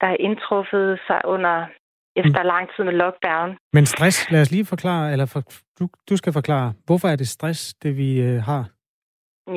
[0.00, 1.66] der har indtruffet sig under
[2.16, 2.46] efter mm.
[2.52, 3.56] lang tid med lockdown.
[3.72, 5.40] Men stress, lad os lige forklare, eller for,
[5.78, 8.62] du, du skal forklare, hvorfor er det stress, det vi øh, har?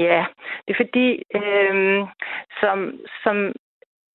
[0.08, 0.26] Ja,
[0.63, 1.08] det er fordi,
[1.40, 2.08] øh,
[2.62, 2.78] som,
[3.24, 3.38] som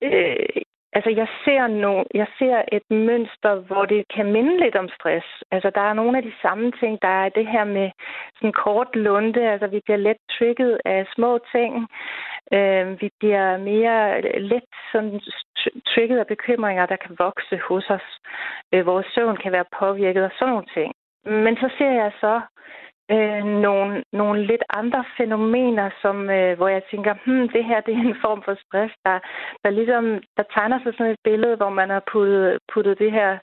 [0.03, 0.63] øh,
[0.95, 5.27] Altså, jeg ser, no, jeg ser et mønster, hvor det kan minde lidt om stress.
[5.51, 7.03] Altså, der er nogle af de samme ting.
[7.03, 7.91] Der er det her med
[8.35, 9.51] sådan kort lunde.
[9.53, 11.89] Altså, vi bliver let trigget af små ting.
[12.53, 15.21] Øh, vi bliver mere let sådan
[15.87, 18.09] trigget af bekymringer, der kan vokse hos os.
[18.73, 20.93] Øh, vores søvn kan være påvirket og sådan nogle ting.
[21.25, 22.41] Men så ser jeg så
[23.15, 27.95] øh, nogle, nogle lidt andre fænomener, som, øh, hvor jeg tænker, hmm, det her det
[27.95, 29.19] er en form for stress, der,
[29.65, 30.05] der ligesom
[30.37, 33.39] der tegner sig sådan et billede, hvor man har puttet, puttet det her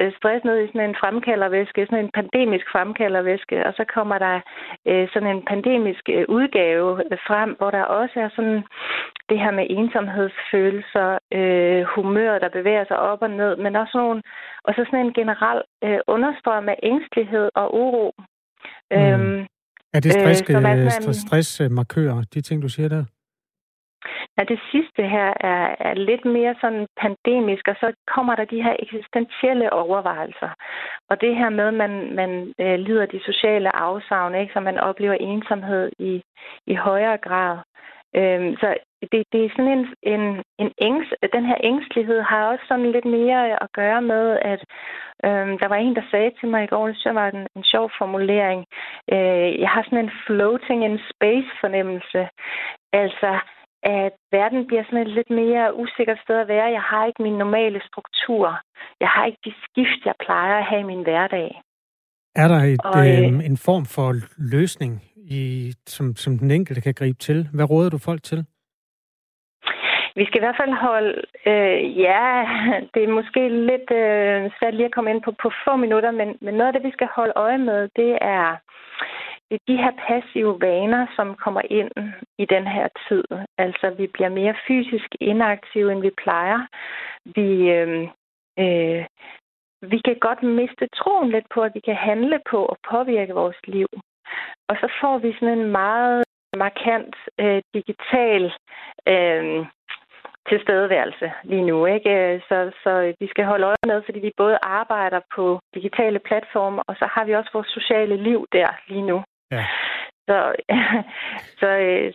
[0.00, 4.40] øh, stress ned i sådan en fremkaldervæske, sådan en pandemisk fremkaldervæske, og så kommer der
[4.88, 6.88] øh, sådan en pandemisk øh, udgave
[7.28, 8.62] frem, hvor der også er sådan
[9.28, 14.22] det her med ensomhedsfølelser, øh, humør, der bevæger sig op og ned, men også nogle,
[14.64, 18.12] og så sådan en generel øh, understrøm af ængstelighed og uro,
[18.90, 18.96] Mm.
[18.96, 19.46] Øhm,
[19.94, 20.90] er det stress, øh, man,
[21.24, 23.04] stressmarkører, de ting, du siger der?
[24.38, 28.62] Ja, det sidste her er, er lidt mere sådan pandemisk, og så kommer der de
[28.62, 30.50] her eksistentielle overvejelser.
[31.10, 34.52] Og det her med, at man, man øh, lider de sociale afsavn, ikke?
[34.52, 36.22] så man oplever ensomhed i,
[36.66, 37.58] i højere grad.
[38.16, 38.68] Øhm, så
[39.12, 43.04] det, det er sådan en, en, en ængst, den her ængstlighed har også sådan lidt
[43.04, 44.60] mere at gøre med, at
[45.26, 47.90] øhm, der var en, der sagde til mig i går, jeg var en, en sjov
[47.98, 48.60] formulering,
[49.14, 52.20] øh, jeg har sådan en floating in space fornemmelse.
[53.02, 53.30] Altså,
[53.82, 56.76] at verden bliver sådan et lidt mere usikkert sted at være.
[56.78, 58.60] Jeg har ikke min normale struktur.
[59.00, 61.60] Jeg har ikke de skift, jeg plejer at have i min hverdag.
[62.34, 64.08] Er der et, og, øh, øhm, en form for
[64.56, 67.48] løsning i, som, som den enkelte kan gribe til?
[67.54, 68.46] Hvad råder du folk til?
[70.16, 72.24] Vi skal i hvert fald holde, øh, ja,
[72.94, 76.28] det er måske lidt øh, svært lige at komme ind på på få minutter, men,
[76.40, 78.56] men noget af det, vi skal holde øje med, det er,
[79.48, 81.90] det er de her passive vaner, som kommer ind
[82.38, 83.24] i den her tid.
[83.58, 86.58] Altså, vi bliver mere fysisk inaktive, end vi plejer.
[87.24, 88.08] Vi, øh,
[88.58, 89.04] øh,
[89.92, 93.60] vi kan godt miste troen lidt på, at vi kan handle på og påvirke vores
[93.66, 93.88] liv.
[94.68, 96.24] Og så får vi sådan en meget
[96.56, 98.52] markant øh, digital
[99.08, 99.66] øh,
[100.48, 101.86] tilstedeværelse lige nu.
[101.86, 102.42] Ikke?
[102.48, 106.94] Så, så vi skal holde øje med, fordi vi både arbejder på digitale platforme, og
[106.96, 109.22] så har vi også vores sociale liv der lige nu.
[109.50, 109.64] Ja.
[110.28, 110.38] Så,
[111.60, 111.68] så,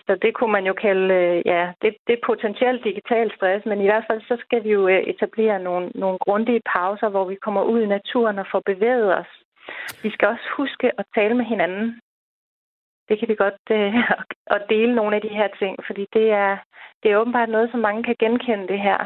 [0.07, 3.87] så det kunne man jo kalde, ja, det, det er potentielt digital stress, men i
[3.89, 7.63] hvert fald så skal vi jo øh, etablere nogle, nogle grundige pauser, hvor vi kommer
[7.63, 9.31] ud i naturen og får bevæget os.
[10.03, 12.01] Vi skal også huske at tale med hinanden
[13.09, 13.93] det kan vi godt øh,
[14.55, 16.57] at dele nogle af de her ting, fordi det er,
[17.03, 18.99] det er åbenbart noget, som mange kan genkende det her.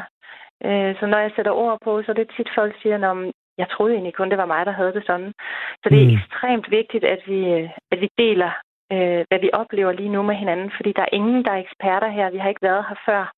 [0.66, 3.68] Øh, så når jeg sætter ord på, så er det tit folk siger, at jeg
[3.70, 5.32] troede egentlig kun, det var mig, der havde det sådan.
[5.82, 6.16] Så det er mm.
[6.16, 7.40] ekstremt vigtigt, at vi,
[7.92, 8.52] at vi deler,
[8.92, 12.10] øh, hvad vi oplever lige nu med hinanden, fordi der er ingen, der er eksperter
[12.16, 12.30] her.
[12.30, 13.32] Vi har ikke været her før.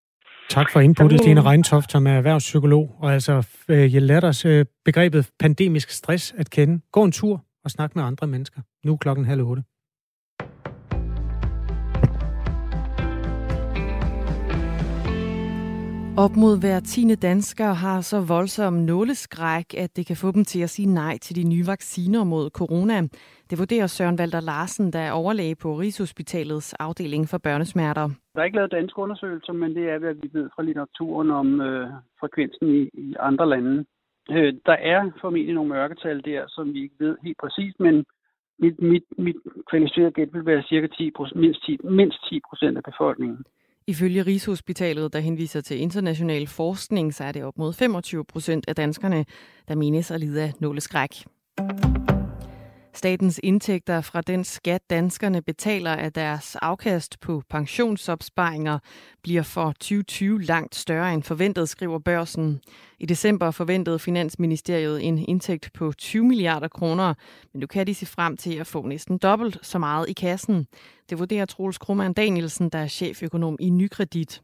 [0.48, 3.32] Tak for inputtet, Stine Reintoft, som er erhvervspsykolog, og altså
[3.68, 6.80] øh, lærte os øh, begrebet pandemisk stress at kende.
[6.92, 8.60] Gå en tur og snak med andre mennesker.
[8.84, 9.62] Nu klokken halv otte.
[16.16, 20.62] Op mod hver tiende dansker har så voldsom nåleskræk, at det kan få dem til
[20.62, 22.98] at sige nej til de nye vacciner mod corona.
[23.50, 28.06] Det vurderer Søren Valter Larsen, der er overlæge på Rigshospitalets afdeling for børnesmerter.
[28.34, 31.60] Der er ikke lavet danske undersøgelser, men det er, hvad vi ved fra litteraturen om
[31.60, 31.88] øh,
[32.20, 33.84] frekvensen i, i andre lande.
[34.30, 38.04] Øh, der er formentlig nogle mørketal der, som vi ikke ved helt præcist, men
[38.58, 39.36] mit, mit, mit
[39.70, 43.44] kvalificerede gæt vil være cirka 10, mindst 10, mindst 10 procent af befolkningen.
[43.86, 48.76] Ifølge Rigshospitalet, der henviser til international forskning, så er det op mod 25 procent af
[48.76, 49.24] danskerne,
[49.68, 51.10] der menes at lide af nåleskræk.
[52.94, 58.78] Statens indtægter fra den skat, danskerne betaler af deres afkast på pensionsopsparinger,
[59.22, 62.60] bliver for 2020 langt større end forventet, skriver børsen.
[62.98, 67.14] I december forventede Finansministeriet en indtægt på 20 milliarder kroner,
[67.52, 70.66] men nu kan de se frem til at få næsten dobbelt så meget i kassen.
[71.10, 74.42] Det vurderer Troels Krohmann Danielsen, der er cheføkonom i Nykredit.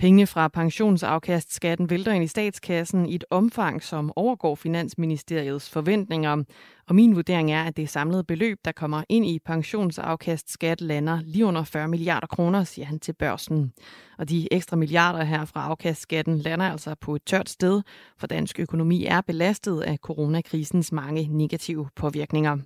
[0.00, 6.44] Penge fra pensionsafkastskatten vælter ind i statskassen i et omfang, som overgår Finansministeriets forventninger.
[6.88, 11.46] Og min vurdering er, at det samlede beløb, der kommer ind i pensionsafkastskat, lander lige
[11.46, 13.72] under 40 milliarder kroner, siger han til børsen.
[14.18, 17.82] Og de ekstra milliarder her fra afkastskatten lander altså på et tørt sted,
[18.18, 22.58] for dansk økonomi er belastet af coronakrisens mange negative påvirkninger.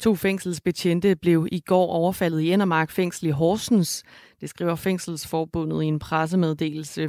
[0.00, 4.02] To fængselsbetjente blev i går overfaldet i Endermark fængsel i Horsens.
[4.40, 7.08] Det skriver Fængselsforbundet i en pressemeddelelse.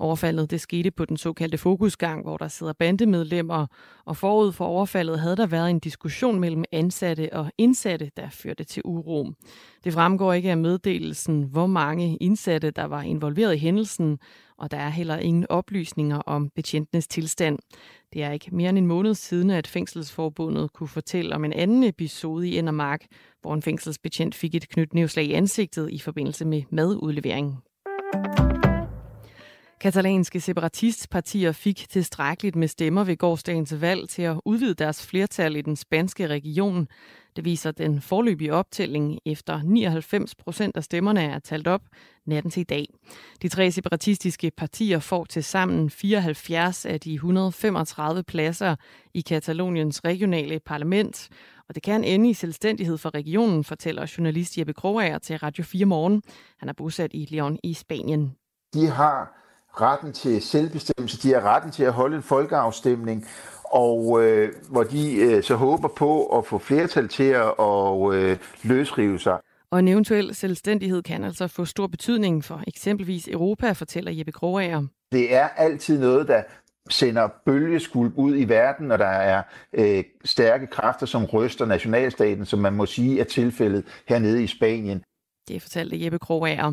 [0.00, 3.66] Overfaldet det skete på den såkaldte fokusgang, hvor der sidder bandemedlemmer,
[4.04, 8.64] og forud for overfaldet havde der været en diskussion mellem ansatte og indsatte, der førte
[8.64, 9.30] til uro.
[9.84, 14.18] Det fremgår ikke af meddelelsen, hvor mange indsatte, der var involveret i hændelsen,
[14.58, 17.58] og der er heller ingen oplysninger om betjentenes tilstand.
[18.12, 21.84] Det er ikke mere end en måned siden, at Fængselsforbundet kunne fortælle om en anden
[21.84, 23.06] episode i Endermark,
[23.40, 27.62] hvor en fængselsbetjent fik et knytnævslag i ansigtet i forbindelse med madudlevering.
[29.80, 35.62] Katalanske separatistpartier fik tilstrækkeligt med stemmer ved gårdsdagens valg til at udvide deres flertal i
[35.62, 36.88] den spanske region.
[37.36, 41.80] Det viser den forløbige optælling efter 99 procent af stemmerne er talt op
[42.26, 42.86] natten til i dag.
[43.42, 48.76] De tre separatistiske partier får til sammen 74 af de 135 pladser
[49.14, 51.28] i Kataloniens regionale parlament,
[51.68, 55.84] og det kan ende i selvstændighed for regionen, fortæller journalist Jeppe Kroager til Radio 4
[55.84, 56.22] Morgen.
[56.58, 58.36] Han er bosat i Lyon i Spanien.
[58.74, 59.40] De har
[59.74, 63.26] retten til selvbestemmelse, de har retten til at holde en folkeafstemning,
[63.64, 68.38] og øh, hvor de øh, så håber på at få flertal til at og, øh,
[68.62, 69.38] løsrive sig.
[69.70, 74.86] Og en eventuel selvstændighed kan altså få stor betydning for eksempelvis Europa, fortæller Jeppe Kroager.
[75.12, 76.42] Det er altid noget, der
[76.90, 82.58] sender bølgeskulp ud i verden, når der er øh, stærke kræfter, som ryster nationalstaten, som
[82.58, 85.02] man må sige er tilfældet hernede i Spanien.
[85.48, 86.72] Det fortalte Jeppe Kroager.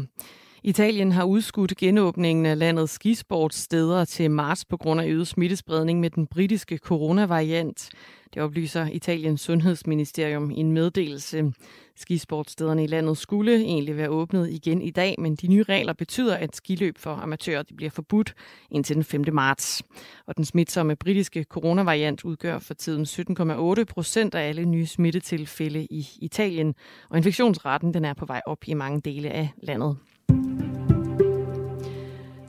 [0.63, 6.09] Italien har udskudt genåbningen af landets skisportssteder til marts på grund af øget smittespredning med
[6.09, 7.89] den britiske coronavariant.
[8.33, 11.53] Det oplyser Italiens sundhedsministerium i en meddelelse.
[11.95, 16.35] Skisportstederne i landet skulle egentlig være åbnet igen i dag, men de nye regler betyder,
[16.35, 18.33] at skiløb for amatører de bliver forbudt
[18.71, 19.25] indtil den 5.
[19.33, 19.83] marts.
[20.27, 26.07] Og den smitsomme britiske coronavariant udgør for tiden 17,8 procent af alle nye smittetilfælde i
[26.21, 26.75] Italien,
[27.09, 29.97] og infektionsraten den er på vej op i mange dele af landet.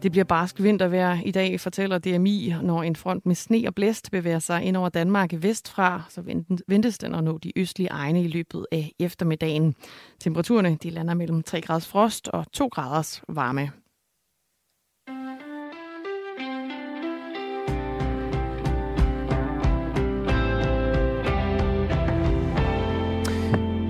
[0.02, 4.10] Det bliver barsk vintervejr i dag, fortæller DMI, når en front med sne og blæst
[4.10, 8.28] bevæger sig ind over Danmark vestfra, så ventes den at nå de østlige egne i
[8.28, 9.74] løbet af eftermiddagen.
[10.20, 13.70] Temperaturerne de lander mellem 3 graders frost og 2 graders varme.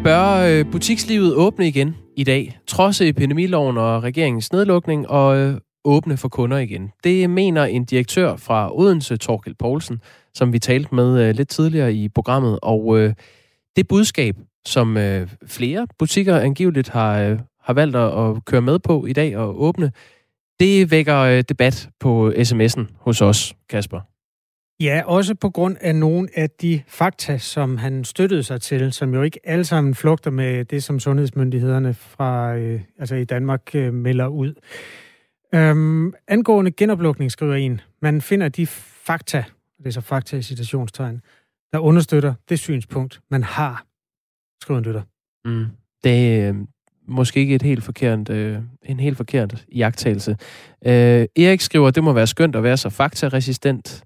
[0.05, 6.17] Bør øh, butikslivet åbne igen i dag, trods epidemiloven og regeringens nedlukning, og øh, åbne
[6.17, 6.91] for kunder igen.
[7.05, 10.01] Det mener en direktør fra Odense, Torkel Poulsen,
[10.35, 12.59] som vi talte med øh, lidt tidligere i programmet.
[12.63, 12.99] Og
[13.77, 14.97] det budskab, som
[15.47, 19.93] flere butikker angiveligt har, har valgt at køre med på i dag og åbne,
[20.61, 24.01] det vækker debat på sms'en hos os, Kasper.
[24.81, 29.14] Ja, også på grund af nogle af de fakta, som han støttede sig til, som
[29.14, 33.95] jo ikke alle sammen flugter med det, som sundhedsmyndighederne fra, øh, altså i Danmark øh,
[33.95, 34.55] melder ud.
[35.55, 39.45] Øhm, angående genoplukning, skriver en, man finder de fakta
[39.79, 41.21] det er så fakta i citationstegn,
[41.73, 43.87] der understøtter det synspunkt, man har,
[44.62, 45.03] skriver en lytter.
[45.45, 45.67] Mm.
[46.05, 46.55] Det er øh,
[47.09, 50.37] måske ikke et helt forkert, øh, en helt forkert jagttagelse.
[50.87, 54.05] Øh, Erik skriver, det må være skønt at være så faktaresistent.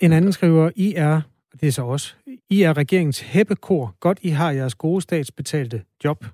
[0.00, 1.20] En anden skriver, I er,
[1.60, 2.14] det er så også,
[2.50, 3.96] I er regeringens hæppekor.
[4.00, 6.24] Godt, I har jeres gode statsbetalte job.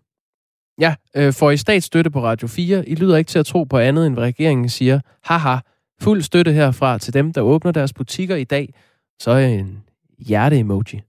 [0.81, 2.89] Ja, øh, får I statsstøtte på Radio 4.
[2.89, 5.01] I lyder ikke til at tro på andet, end hvad regeringen siger.
[5.23, 5.57] Haha,
[6.01, 8.75] fuld støtte herfra til dem, der åbner deres butikker i dag.
[9.21, 9.83] Så er en
[10.19, 11.01] hjerte-emoji.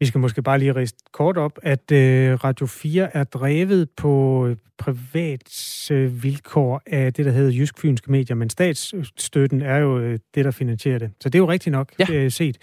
[0.00, 4.54] Vi skal måske bare lige riste kort op, at øh, Radio 4 er drevet på
[4.78, 10.18] privat øh, vilkår af det, der hedder Jysk Fynske Medier, men statsstøtten er jo øh,
[10.34, 11.10] det, der finansierer det.
[11.20, 12.04] Så det er jo rigtigt nok Ja.
[12.14, 12.58] øh, set.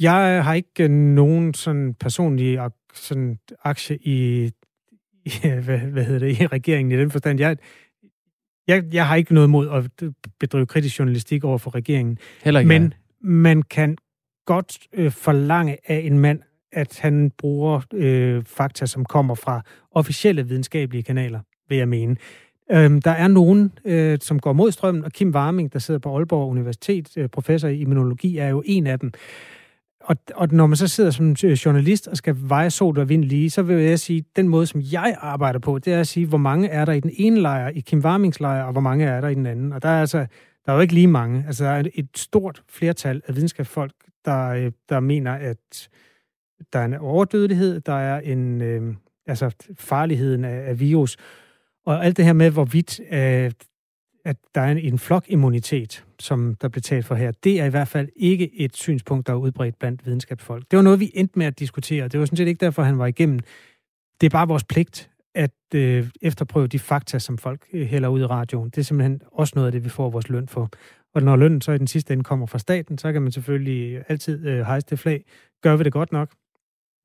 [0.00, 4.44] Jeg har ikke øh, nogen sådan personlig ak- sådan aktie i,
[5.26, 5.30] i
[5.64, 7.40] hvad, hvad hedder det, i regeringen i den forstand.
[7.40, 7.56] Jeg,
[8.68, 12.18] jeg, jeg har ikke noget mod at bedrive kritisk journalistik over for regeringen.
[12.44, 12.90] Heller ikke Men jeg.
[13.20, 13.96] man kan
[14.44, 16.40] godt øh, forlange af en mand,
[16.72, 22.16] at han bruger øh, fakta, som kommer fra officielle videnskabelige kanaler, vil jeg mene.
[22.72, 26.16] Øhm, der er nogen, øh, som går mod strømmen, og Kim Warming, der sidder på
[26.16, 29.12] Aalborg Universitet, øh, professor i immunologi, er jo en af dem.
[30.00, 33.24] Og, og når man så sidder som øh, journalist og skal veje sol og vind
[33.24, 36.26] lige, så vil jeg sige, den måde, som jeg arbejder på, det er at sige,
[36.26, 39.04] hvor mange er der i den ene lejr, i Kim Warmings lejr, og hvor mange
[39.04, 39.72] er der i den anden.
[39.72, 40.26] Og der er altså,
[40.66, 41.44] der er jo ikke lige mange.
[41.46, 45.88] Altså, der er et stort flertal af videnskabsfolk, der, øh, der mener, at
[46.72, 48.94] der er en overdødelighed, der er en, øh,
[49.26, 51.16] altså farligheden af, af virus,
[51.86, 53.52] og alt det her med, hvorvidt øh,
[54.24, 57.70] at der er en, en flokimmunitet, som der blev talt for her, det er i
[57.70, 60.70] hvert fald ikke et synspunkt, der er udbredt blandt videnskabsfolk.
[60.70, 62.08] Det var noget, vi endte med at diskutere.
[62.08, 63.40] Det var sådan set ikke derfor, han var igennem.
[64.20, 68.20] Det er bare vores pligt at øh, efterprøve de fakta, som folk øh, hælder ud
[68.20, 68.70] i radioen.
[68.70, 70.70] Det er simpelthen også noget af det, vi får vores løn for.
[71.14, 74.04] Og når lønnen så i den sidste ende kommer fra staten, så kan man selvfølgelig
[74.08, 75.24] altid øh, hejse det flag.
[75.62, 76.30] Gør vi det godt nok?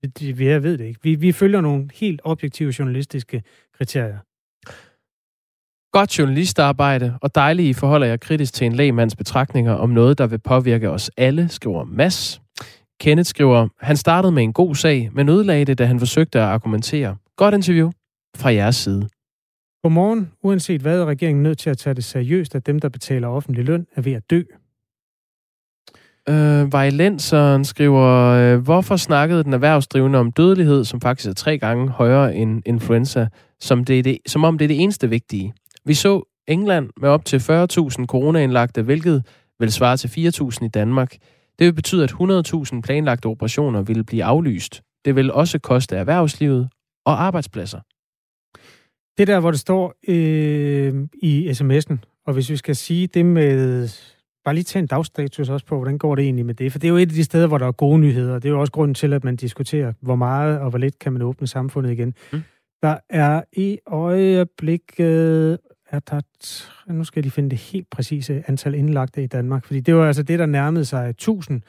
[0.03, 0.99] Det- Jeg ved det ikke.
[1.03, 3.43] Vi, vi følger nogle helt objektive journalistiske
[3.77, 4.17] kriterier.
[5.91, 10.27] Godt journalistarbejde, og dejligt I forholder jer kritisk til en lægmands betragtninger om noget, der
[10.27, 12.41] vil påvirke os alle, skriver Mass.
[12.99, 16.45] Kenneth skriver, han startede med en god sag, men ødelagde det, da han forsøgte at
[16.45, 17.17] argumentere.
[17.35, 17.91] Godt interview
[18.37, 19.09] fra jeres side.
[19.83, 20.31] Godmorgen.
[20.43, 23.65] Uanset hvad er regeringen nødt til at tage det seriøst, at dem, der betaler offentlig
[23.65, 24.41] løn, er ved at dø.
[26.29, 31.89] Øh, Vejlenseren skriver, øh, hvorfor snakkede den erhvervsdrivende om dødelighed, som faktisk er tre gange
[31.89, 33.27] højere end influenza,
[33.59, 35.53] som, det er det, som om det er det eneste vigtige?
[35.85, 39.25] Vi så England med op til 40.000 coronaindlagte, hvilket
[39.59, 41.11] vil svare til 4.000 i Danmark.
[41.59, 44.81] Det vil betyde, at 100.000 planlagte operationer ville blive aflyst.
[45.05, 46.69] Det vil også koste erhvervslivet
[47.05, 47.79] og arbejdspladser.
[49.19, 53.87] Det der, hvor det står øh, i sms'en, og hvis vi skal sige det med...
[54.45, 56.71] Bare lige tage en dagstatus også på, hvordan går det egentlig med det?
[56.71, 58.33] For det er jo et af de steder, hvor der er gode nyheder.
[58.33, 61.13] Det er jo også grunden til, at man diskuterer, hvor meget og hvor lidt kan
[61.13, 62.13] man åbne samfundet igen.
[62.33, 62.41] Mm.
[62.81, 65.59] Der er i øjeblikket...
[65.89, 69.65] Er der, t- nu skal de finde det helt præcise antal indlagte i Danmark.
[69.65, 71.61] Fordi det var altså det, der nærmede sig 1000,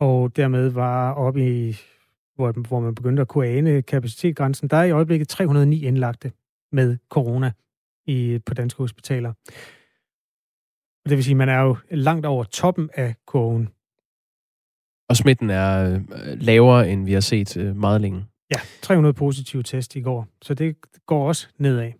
[0.00, 1.76] og dermed var oppe i,
[2.36, 4.68] hvor, hvor man begyndte at kunne ane kapacitetsgrænsen.
[4.68, 6.32] Der er i øjeblikket 309 indlagte
[6.72, 7.52] med corona
[8.06, 9.32] i, på danske hospitaler.
[11.04, 13.68] Og det vil sige, at man er jo langt over toppen af kurven.
[15.08, 16.00] Og smitten er øh,
[16.40, 18.26] lavere, end vi har set øh, meget længe.
[18.50, 20.76] Ja, 300 positive test i går, så det
[21.06, 21.92] går også nedad.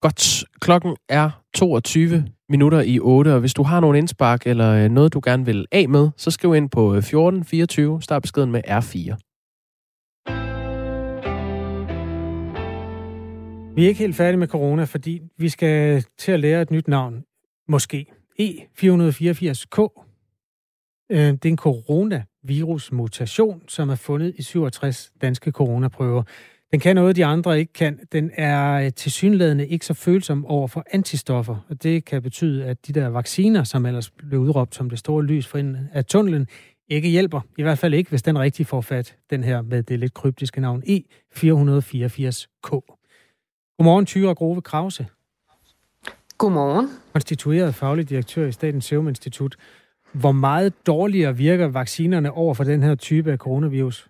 [0.00, 0.44] Godt.
[0.60, 5.12] Klokken er 22 minutter i 8, og hvis du har nogle indspark eller øh, noget,
[5.12, 9.29] du gerne vil af med, så skriv ind på øh, 1424, start beskeden med R4.
[13.80, 16.88] Vi er ikke helt færdige med corona, fordi vi skal til at lære et nyt
[16.88, 17.24] navn.
[17.68, 18.06] Måske.
[18.40, 20.06] E484K.
[21.10, 26.22] Øh, det er en coronavirus-mutation, som er fundet i 67 danske coronaprøver.
[26.72, 27.98] Den kan noget, de andre ikke kan.
[28.12, 32.86] Den er øh, tilsyneladende ikke så følsom over for antistoffer, og det kan betyde, at
[32.86, 36.46] de der vacciner, som ellers blev udråbt som det store lys for enden af tunnelen,
[36.88, 37.40] ikke hjælper.
[37.58, 40.60] I hvert fald ikke, hvis den rigtig får fat, den her med det lidt kryptiske
[40.60, 42.99] navn E484K.
[43.80, 45.06] Godmorgen, Tyre Grove Krause,
[46.38, 46.88] Godmorgen.
[47.12, 49.56] konstitueret faglig direktør i Statens Serum Institut.
[50.12, 54.08] Hvor meget dårligere virker vaccinerne over for den her type af coronavirus?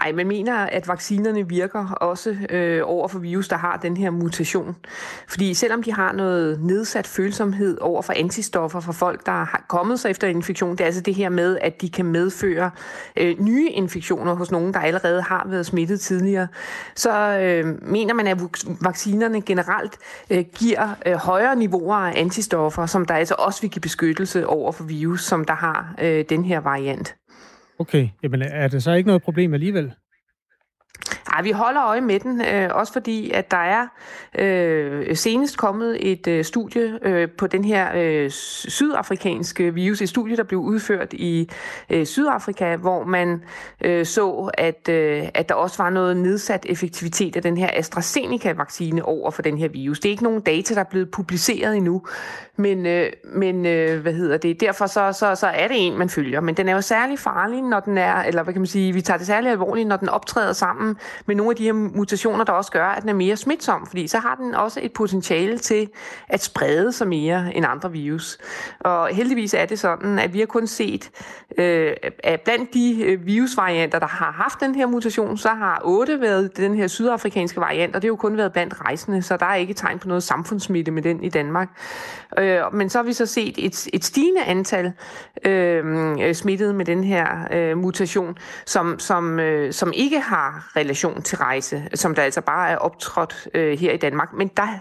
[0.00, 4.10] Ej, man mener, at vaccinerne virker også øh, over for virus, der har den her
[4.10, 4.76] mutation.
[5.28, 10.00] Fordi selvom de har noget nedsat følsomhed over for antistoffer for folk, der har kommet
[10.00, 12.70] sig efter en infektion, det er altså det her med, at de kan medføre
[13.16, 16.48] øh, nye infektioner hos nogen, der allerede har været smittet tidligere,
[16.94, 18.38] så øh, mener man, at
[18.80, 19.98] vaccinerne generelt
[20.30, 24.72] øh, giver øh, højere niveauer af antistoffer, som der altså også vil give beskyttelse over
[24.72, 27.19] for virus, som der har øh, den her variant.
[27.80, 29.92] Okay, jamen er det så ikke noget problem alligevel?
[31.26, 33.86] Ej, vi holder øje med den, øh, også fordi, at der er
[34.38, 40.36] øh, senest kommet et øh, studie øh, på den her øh, sydafrikanske virus, et studie,
[40.36, 41.50] der blev udført i
[41.90, 43.42] øh, Sydafrika, hvor man
[43.84, 49.04] øh, så, at, øh, at der også var noget nedsat effektivitet af den her AstraZeneca-vaccine
[49.04, 50.00] over for den her virus.
[50.00, 52.02] Det er ikke nogen data, der er blevet publiceret endnu,
[52.56, 54.60] men, øh, men øh, hvad hedder det?
[54.60, 56.40] Derfor så, så, så er det en, man følger.
[56.40, 59.00] Men den er jo særlig farlig, når den er, eller hvad kan man sige, vi
[59.00, 62.52] tager det særlig alvorligt, når den optræder sammen med nogle af de her mutationer, der
[62.52, 65.88] også gør, at den er mere smitsom, fordi så har den også et potentiale til
[66.28, 68.38] at sprede sig mere end andre virus.
[68.80, 71.10] Og heldigvis er det sådan, at vi har kun set,
[71.58, 71.92] øh,
[72.24, 76.56] at blandt de øh, virusvarianter, der har haft den her mutation, så har otte været
[76.56, 79.54] den her sydafrikanske variant, og det har jo kun været blandt rejsende, så der er
[79.54, 81.68] ikke tegn på noget samfundssmitte med den i Danmark.
[82.38, 84.92] Øh, men så har vi så set et, et stigende antal
[85.44, 91.38] øh, smittede med den her øh, mutation, som, som, øh, som ikke har relation til
[91.38, 94.32] rejse, som der altså bare er optrådt øh, her i Danmark.
[94.32, 94.80] Men der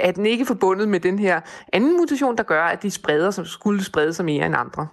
[0.00, 1.40] er den ikke forbundet med den her
[1.72, 4.86] anden mutation, der gør, at de spreder sig, skulle sprede sig mere end andre.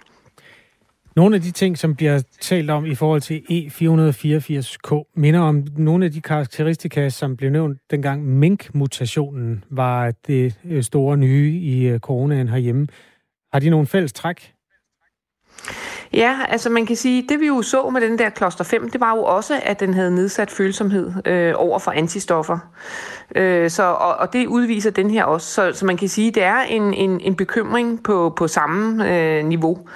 [1.16, 6.06] Nogle af de ting, som bliver talt om i forhold til E484K, minder om nogle
[6.06, 12.00] af de karakteristika, som blev nævnt dengang mink-mutationen var det øh, store nye i øh,
[12.00, 12.88] coronaen herhjemme.
[13.54, 14.54] Har de nogle fælles træk?
[16.14, 19.02] Ja, altså man kan sige, det vi jo så med den der kloster 5, det
[19.02, 22.58] var jo også, at den havde nedsat følsomhed øh, over for antistoffer.
[23.36, 25.48] Øh, så, og, og det udviser den her også.
[25.48, 29.46] Så, så man kan sige, det er en, en, en bekymring på, på samme øh,
[29.46, 29.88] niveau.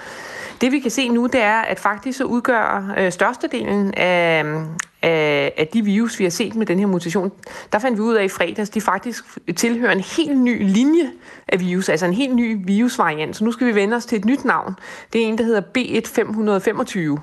[0.60, 4.44] Det vi kan se nu, det er, at faktisk så udgør øh, størstedelen af,
[5.02, 7.32] af, af de virus, vi har set med den her mutation,
[7.72, 9.24] der fandt vi ud af i fredags, de faktisk
[9.56, 11.10] tilhører en helt ny linje
[11.48, 13.36] af virus, altså en helt ny virusvariant.
[13.36, 14.74] Så nu skal vi vende os til et nyt navn.
[15.12, 17.20] Det er en, der hedder B1525.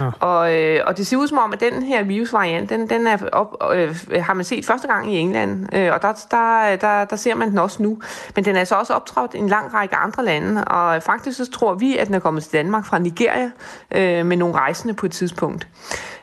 [0.00, 0.10] Ja.
[0.20, 3.18] Og, øh, og det ser ud som om, at den her virusvariant, den, den er
[3.32, 7.16] op, øh, har man set første gang i England, øh, og der, der, der, der
[7.16, 7.98] ser man den også nu.
[8.36, 11.50] Men den er altså også optrådt i en lang række andre lande, og faktisk så
[11.50, 13.50] tror vi, at den er kommet til Danmark fra Nigeria
[13.94, 15.68] øh, med nogle rejsende på et tidspunkt.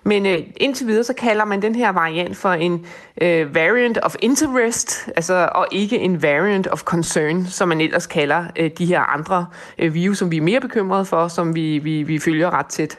[0.03, 2.86] Men øh, indtil videre, så kalder man den her variant for en
[3.22, 8.46] øh, variant of interest, altså, og ikke en variant of concern, som man ellers kalder
[8.60, 9.46] øh, de her andre
[9.80, 12.98] øh, virus, som vi er mere bekymrede for, som vi, vi, vi følger ret tæt.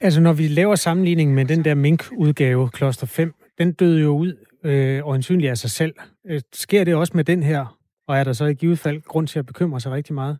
[0.00, 4.34] Altså, når vi laver sammenligning med den der mink-udgave, Kloster 5, den døde jo ud
[4.64, 5.94] øh, øjensynligt af sig selv.
[6.30, 7.78] Øh, sker det også med den her?
[8.08, 10.38] Og er der så i givet fald grund til at bekymre sig rigtig meget?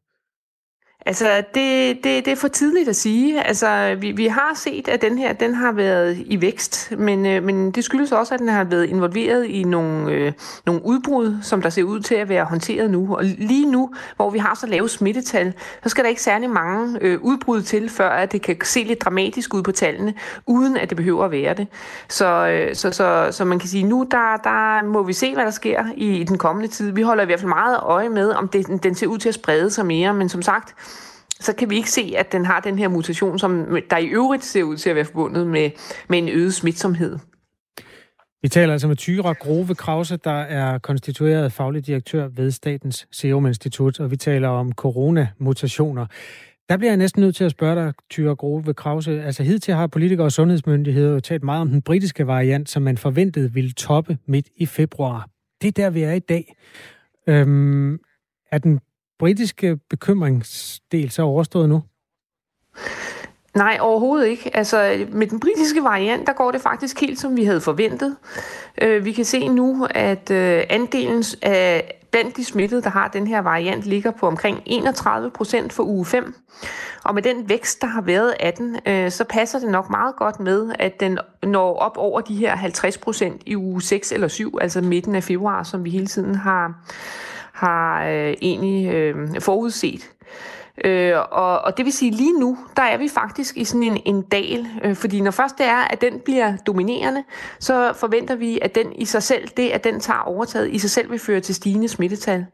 [1.07, 3.42] Altså, det, det, det er for tidligt at sige.
[3.42, 7.42] Altså, vi, vi har set, at den her den har været i vækst, men, øh,
[7.42, 10.32] men det skyldes også, at den har været involveret i nogle, øh,
[10.66, 13.16] nogle udbrud, som der ser ud til at være håndteret nu.
[13.16, 16.99] Og lige nu, hvor vi har så lave smittetal, så skal der ikke særlig mange
[17.01, 20.14] øh, udbrud til, før at det kan se lidt dramatisk ud på tallene,
[20.46, 21.66] uden at det behøver at være det.
[22.09, 25.44] Så, øh, så, så, så man kan sige, nu der, der må vi se, hvad
[25.44, 26.90] der sker i, i den kommende tid.
[26.90, 29.34] Vi holder i hvert fald meget øje med, om det, den ser ud til at
[29.34, 30.74] sprede sig mere, men som sagt,
[31.41, 34.45] så kan vi ikke se, at den har den her mutation, som der i øvrigt
[34.45, 35.70] ser ud til at være forbundet med,
[36.09, 37.18] med en øget smitsomhed.
[38.43, 43.47] Vi taler altså med Tyra Grove Krause, der er konstitueret faglig direktør ved Statens Serum
[43.47, 46.07] Institut, og vi taler om coronamutationer.
[46.68, 49.22] Der bliver jeg næsten nødt til at spørge dig, Tyra Grove Krause.
[49.22, 52.99] Altså hidtil har politikere og sundhedsmyndigheder jo talt meget om den britiske variant, som man
[52.99, 55.28] forventede ville toppe midt i februar.
[55.62, 56.57] Det er der, vi er i dag.
[57.26, 57.99] Øhm,
[58.53, 58.80] er den
[59.18, 61.82] britiske bekymringsdel så overstået nu?
[63.54, 64.56] Nej, overhovedet ikke.
[64.56, 68.16] Altså, med den britiske variant, der går det faktisk helt, som vi havde forventet.
[68.82, 73.26] Øh, vi kan se nu, at øh, andelen af blandt de smittede, der har den
[73.26, 76.34] her variant, ligger på omkring 31 procent for uge 5.
[77.04, 80.16] Og med den vækst, der har været af den, øh, så passer det nok meget
[80.16, 84.28] godt med, at den når op over de her 50 procent i uge 6 eller
[84.28, 86.74] 7, altså midten af februar, som vi hele tiden har,
[87.59, 90.11] har øh, egentlig øh, forudset.
[90.84, 94.00] Øh, og, og det vil sige, lige nu, der er vi faktisk i sådan en,
[94.04, 97.24] en dal, øh, fordi når først det er, at den bliver dominerende,
[97.59, 100.90] så forventer vi, at den i sig selv, det at den tager overtaget, i sig
[100.90, 102.46] selv vil føre til stigende smittetal.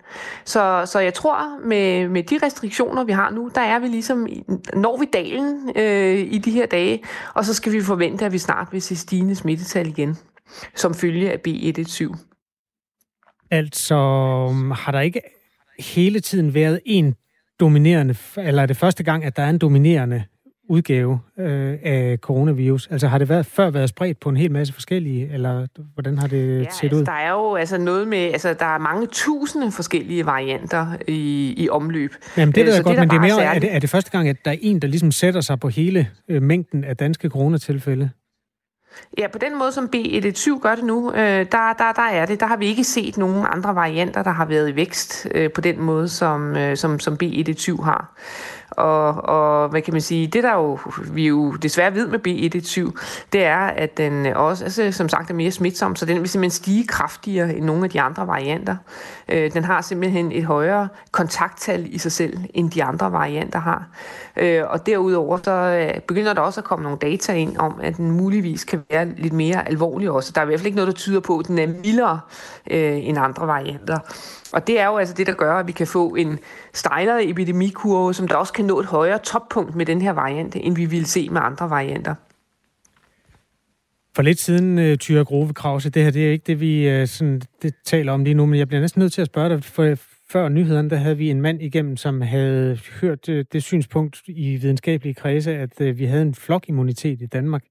[0.45, 4.27] Så, så jeg tror, med, med de restriktioner, vi har nu, der er vi ligesom,
[4.75, 7.03] når vi dalen øh, i de her dage,
[7.35, 10.19] og så skal vi forvente, at vi snart vil se stigende smittetal igen,
[10.75, 12.34] som følge af B117.
[13.51, 13.97] Altså,
[14.75, 15.21] har der ikke
[15.79, 17.15] hele tiden været en
[17.61, 20.25] dominerende, eller er det første gang, at der er en dominerende
[20.69, 22.89] udgave øh, af coronavirus?
[22.91, 26.27] Altså har det været, før været spredt på en hel masse forskellige, eller hvordan har
[26.27, 27.05] det ja, set altså, ud?
[27.05, 31.69] der er jo altså noget med, altså der er mange tusinde forskellige varianter i, i
[31.69, 32.15] omløb.
[32.37, 34.11] Jamen det er øh, godt, det, men det er mere, er det, er det første
[34.11, 37.29] gang, at der er en, der ligesom sætter sig på hele øh, mængden af danske
[37.29, 38.11] coronatilfælde?
[39.19, 42.41] Ja, på den måde, som B117 gør det nu, øh, der, der, der er det.
[42.41, 45.61] Der har vi ikke set nogen andre varianter, der har været i vækst øh, på
[45.61, 48.15] den måde, som, øh, som, som B117 har.
[48.71, 50.79] Og, og hvad kan man sige, det der jo,
[51.13, 53.01] vi jo desværre ved med B117,
[53.33, 56.63] det er, at den også, altså, som sagt, er mere smitsom, så den vil simpelthen
[56.63, 58.77] stige kraftigere end nogle af de andre varianter.
[59.29, 63.87] Øh, den har simpelthen et højere kontakttal i sig selv, end de andre varianter har.
[64.37, 67.97] Øh, og derudover så øh, begynder der også at komme nogle data ind om, at
[67.97, 70.33] den muligvis kan være lidt mere alvorlig også.
[70.35, 72.21] Der er i hvert fald ikke noget, der tyder på, at den er mildere
[72.71, 73.99] øh, end andre varianter.
[74.55, 76.39] Og det er jo altså det, der gør, at vi kan få en
[76.73, 80.77] stejlere epidemikurve, som der også kan nå et højere toppunkt med den her variant, end
[80.77, 82.15] vi ville se med andre varianter.
[84.17, 87.07] For lidt siden, øh, Tyre Grove Krause, det her det er ikke det, vi øh,
[87.07, 89.65] sådan, det taler om lige nu, men jeg bliver næsten nødt til at spørge dig,
[89.65, 89.97] for øh,
[90.31, 95.15] før nyhederne, der havde vi en mand igennem, som havde hørt det synspunkt i videnskabelige
[95.15, 97.63] kredse, at vi havde en flokimmunitet i Danmark.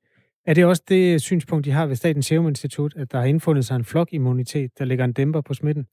[0.46, 3.66] Er det også det synspunkt, de har ved Statens Serum Institut, at der har indfundet
[3.66, 5.86] sig en flokimmunitet, der lægger en dæmper på smitten?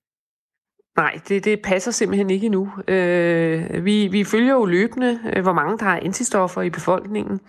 [1.00, 2.68] Nej, det, det passer simpelthen ikke endnu.
[2.88, 7.40] Øh, vi, vi følger jo løbende, øh, hvor mange der har antistoffer i befolkningen.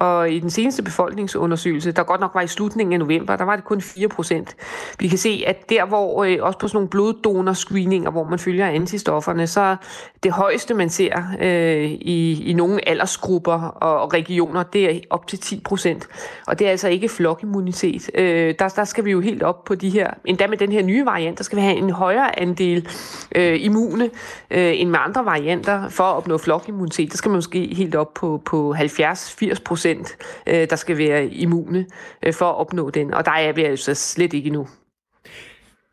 [0.00, 3.56] Og i den seneste befolkningsundersøgelse, der godt nok var i slutningen af november, der var
[3.56, 4.56] det kun 4 procent.
[4.98, 8.66] Vi kan se, at der hvor, øh, også på sådan nogle bloddonorscreeninger, hvor man følger
[8.66, 9.76] antistofferne, så
[10.22, 15.38] det højeste, man ser øh, i, i nogle aldersgrupper og regioner, det er op til
[15.38, 16.08] 10 procent.
[16.46, 18.10] Og det er altså ikke flokimmunitet.
[18.14, 20.82] Øh, der, der skal vi jo helt op på de her, endda med den her
[20.82, 22.88] nye variant, der skal vi have en højere andel
[23.34, 24.10] øh, immune
[24.50, 27.12] øh, end med andre varianter for at opnå flokimmunitet.
[27.12, 30.16] Der skal man måske helt op på, på 70-80 procent procent,
[30.46, 31.86] øh, der skal være immune
[32.26, 33.14] øh, for at opnå den.
[33.14, 34.68] Og der er vi altså slet ikke endnu.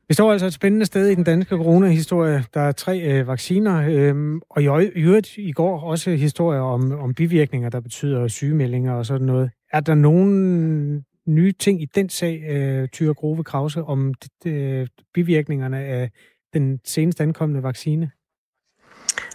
[0.07, 2.43] Vi står altså et spændende sted i den danske coronahistorie.
[2.53, 7.13] Der er tre øh, vacciner, øh, og i øvrigt i går også historier om, om
[7.13, 9.51] bivirkninger, der betyder sygemeldinger og sådan noget.
[9.71, 14.13] Er der nogen nye ting i den sag, øh, Tyre Grove Krause, om
[14.45, 16.09] øh, bivirkningerne af
[16.53, 18.11] den senest ankommende vaccine?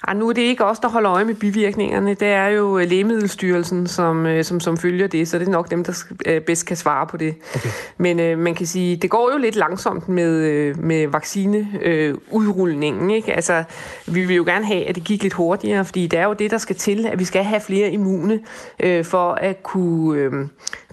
[0.07, 2.15] Ej, nu er det ikke os, der holder øje med bivirkningerne.
[2.15, 5.71] Det er jo øh, Lægemiddelstyrelsen, som, øh, som, som følger det, så det er nok
[5.71, 7.35] dem, der øh, bedst kan svare på det.
[7.55, 7.69] Okay.
[7.97, 13.11] Men øh, man kan sige, det går jo lidt langsomt med, med vaccineudrulningen.
[13.11, 13.33] Ikke?
[13.33, 13.65] Altså,
[14.07, 16.51] vi vil jo gerne have, at det gik lidt hurtigere, fordi det er jo det,
[16.51, 18.41] der skal til, at vi skal have flere immune
[18.81, 20.33] øh, for at kunne, øh,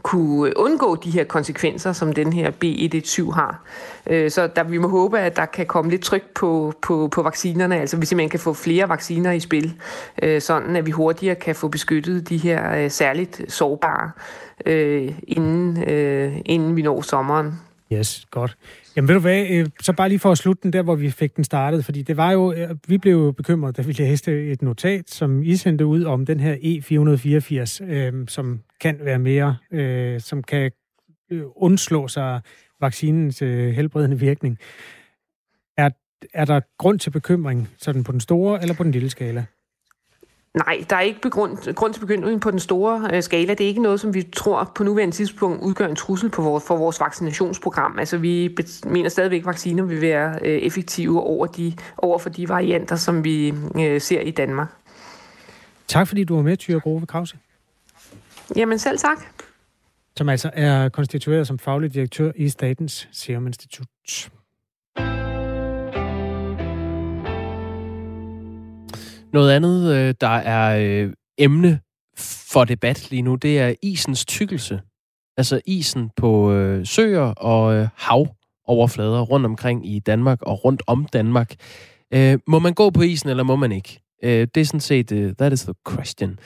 [0.05, 3.63] kunne undgå de her konsekvenser, som den her B117 har.
[4.07, 7.21] Øh, så der, vi må håbe, at der kan komme lidt tryk på, på, på
[7.21, 9.73] vaccinerne, altså hvis man kan få flere vacciner i spil,
[10.23, 14.11] øh, sådan at vi hurtigere kan få beskyttet de her øh, særligt sårbare,
[15.27, 15.83] inden,
[16.45, 17.59] inden vi når sommeren.
[17.93, 18.57] Yes, godt.
[18.95, 21.09] Jamen ved du hvad, øh, så bare lige for at slutte den der, hvor vi
[21.09, 24.51] fik den startet, fordi det var jo, øh, vi blev jo bekymret, da vi læste
[24.51, 29.57] et notat, som I sendte ud om den her E484, øh, som kan være mere,
[29.71, 30.71] øh, som kan
[31.31, 32.41] øh, undslå sig
[32.81, 34.59] vaccinens øh, helbredende virkning.
[35.77, 35.89] Er,
[36.33, 39.45] er der grund til bekymring sådan på den store eller på den lille skala?
[40.55, 43.53] Nej, der er ikke begrund, grund til bekymring på den store øh, skala.
[43.53, 46.63] Det er ikke noget, som vi tror på nuværende tidspunkt udgør en trussel på vores,
[46.67, 47.99] for vores vaccinationsprogram.
[47.99, 52.49] Altså vi mener stadigvæk, at vacciner vil være øh, effektive over, de, over for de
[52.49, 54.67] varianter, som vi øh, ser i Danmark.
[55.87, 57.37] Tak fordi du var med, Tyre Grove Krause.
[58.55, 59.17] Jamen selv tak
[60.17, 63.87] som altså er konstitueret som faglig direktør i Statens Serum Institut.
[69.35, 71.79] Noget andet, øh, der er øh, emne
[72.51, 74.81] for debat lige nu, det er isens tykkelse.
[75.37, 81.05] Altså isen på øh, søer og øh, havoverflader rundt omkring i Danmark og rundt om
[81.13, 81.55] Danmark.
[82.13, 84.01] Øh, må man gå på isen, eller må man ikke?
[84.23, 86.39] det er sådan set, that is the question.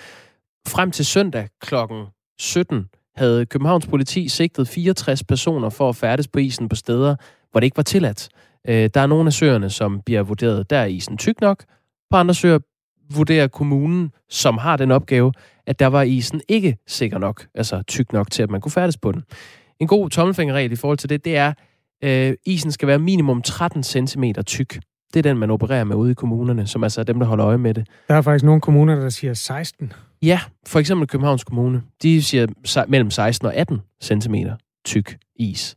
[0.68, 2.06] Frem til søndag klokken
[2.40, 2.86] 17
[3.16, 7.16] havde Københavns politi sigtet 64 personer for at færdes på isen på steder,
[7.52, 8.30] hvor det ikke var tilladt.
[8.68, 11.64] Øh, der er nogle af søerne, som bliver vurderet, der er isen tyk nok.
[12.12, 12.60] På andre søer
[13.16, 15.34] vurderer kommunen, som har den opgave,
[15.68, 18.98] at der var isen ikke sikker nok, altså tyk nok til, at man kunne færdes
[18.98, 19.24] på den.
[19.80, 21.54] En god tommelfingerregel i forhold til det, det er,
[22.04, 24.80] øh, isen skal være minimum 13 cm tyk.
[25.14, 27.48] Det er den, man opererer med ude i kommunerne, som altså er dem, der holder
[27.48, 27.88] øje med det.
[28.08, 29.94] Der er faktisk nogle kommuner, der siger 16.
[30.22, 31.82] Ja, for eksempel Københavns Kommune.
[32.04, 32.48] De siger
[32.88, 34.36] mellem 16 og 18 cm
[34.86, 35.76] tyk is.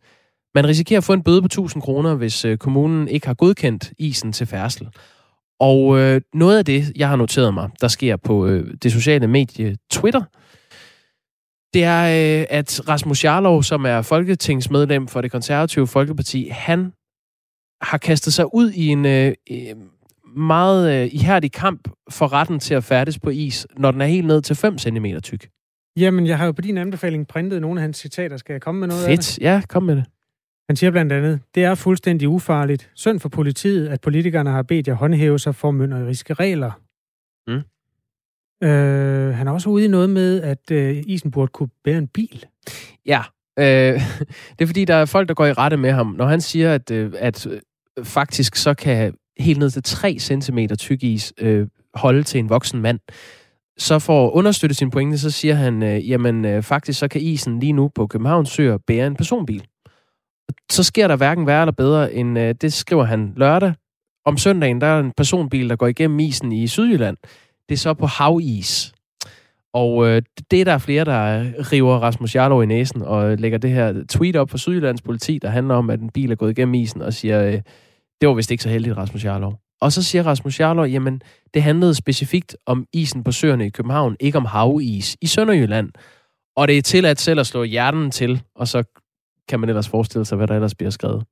[0.55, 3.93] Man risikerer at få en bøde på 1000 kroner, hvis øh, kommunen ikke har godkendt
[3.99, 4.89] isen til færdsel.
[5.63, 9.27] Og øh, noget af det, jeg har noteret mig, der sker på øh, det sociale
[9.27, 10.23] medie Twitter,
[11.75, 12.03] det er,
[12.41, 16.93] øh, at Rasmus Jarlov, som er folketingsmedlem for det konservative Folkeparti, han
[17.83, 19.33] har kastet sig ud i en øh,
[20.37, 24.27] meget øh, ihærdig kamp for retten til at færdes på is, når den er helt
[24.27, 25.49] ned til 5 cm tyk.
[25.97, 28.37] Jamen, jeg har jo på din anbefaling printet nogle af hans citater.
[28.37, 29.11] Skal jeg komme med noget Fedt.
[29.11, 29.39] af det?
[29.39, 30.05] ja, kom med det.
[30.73, 32.91] Han siger blandt andet, det er fuldstændig ufarligt.
[32.95, 36.71] Synd for politiet, at politikerne har bedt jer håndhæve sig for mønneriske regler.
[37.47, 37.63] Mm.
[38.69, 42.09] Øh, han er også ude i noget med, at øh, isen burde kunne bære en
[42.09, 42.45] bil.
[43.07, 43.23] Ja,
[43.59, 43.65] øh,
[44.59, 46.07] det er fordi, der er folk, der går i rette med ham.
[46.07, 47.61] Når han siger, at, øh, at øh,
[48.05, 52.81] faktisk så kan helt ned til 3 cm tyk is øh, holde til en voksen
[52.81, 52.99] mand,
[53.79, 57.21] så for at understøtte sin pointe, så siger han, øh, jamen øh, faktisk så kan
[57.21, 59.67] isen lige nu på Københavns Søer bære en personbil.
[60.71, 63.75] Så sker der hverken værre eller bedre, end øh, det skriver han lørdag.
[64.25, 67.17] Om søndagen, der er en personbil, der går igennem isen i Sydjylland.
[67.69, 68.93] Det er så på havis.
[69.75, 73.39] Og øh, det er der flere, der øh, river Rasmus Jarlov i næsen og øh,
[73.39, 76.37] lægger det her tweet op fra Sydjyllands politi, der handler om, at en bil er
[76.37, 77.61] gået igennem isen og siger, øh,
[78.21, 79.59] det var vist ikke så heldigt, Rasmus Jarlov.
[79.81, 81.23] Og så siger Rasmus Jarlov, jamen,
[81.55, 85.91] det handlede specifikt om isen på søerne i København, ikke om havis i Sønderjylland.
[86.57, 89.02] Og det er til at selv at slå hjernen til, og så
[89.49, 91.25] kan man ellers forestille sig, hvad der ellers bliver skrevet.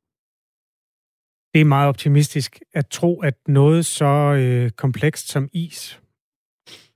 [1.55, 6.01] Det er meget optimistisk at tro, at noget så øh, komplekst som is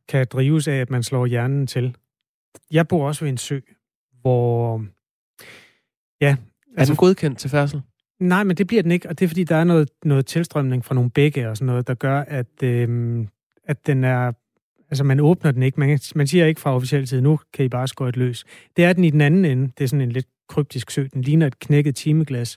[0.08, 1.96] kan drives af, at man slår hjernen til.
[2.70, 3.60] Jeg bor også ved en sø,
[4.20, 4.84] hvor...
[6.20, 6.36] Ja,
[6.76, 7.82] altså, er den godkendt til færdsel?
[8.20, 10.84] Nej, men det bliver den ikke, og det er fordi, der er noget, noget tilstrømning
[10.84, 13.26] fra nogle bække og sådan noget, der gør, at, øh,
[13.64, 14.32] at den er...
[14.90, 15.80] Altså, man åbner den ikke.
[15.80, 18.44] Man, man siger ikke fra officiel side, nu kan I bare skøjte løs.
[18.76, 19.72] Det er den i den anden ende.
[19.78, 21.06] Det er sådan en lidt kryptisk sø.
[21.14, 22.56] Den ligner et knækket timeglas.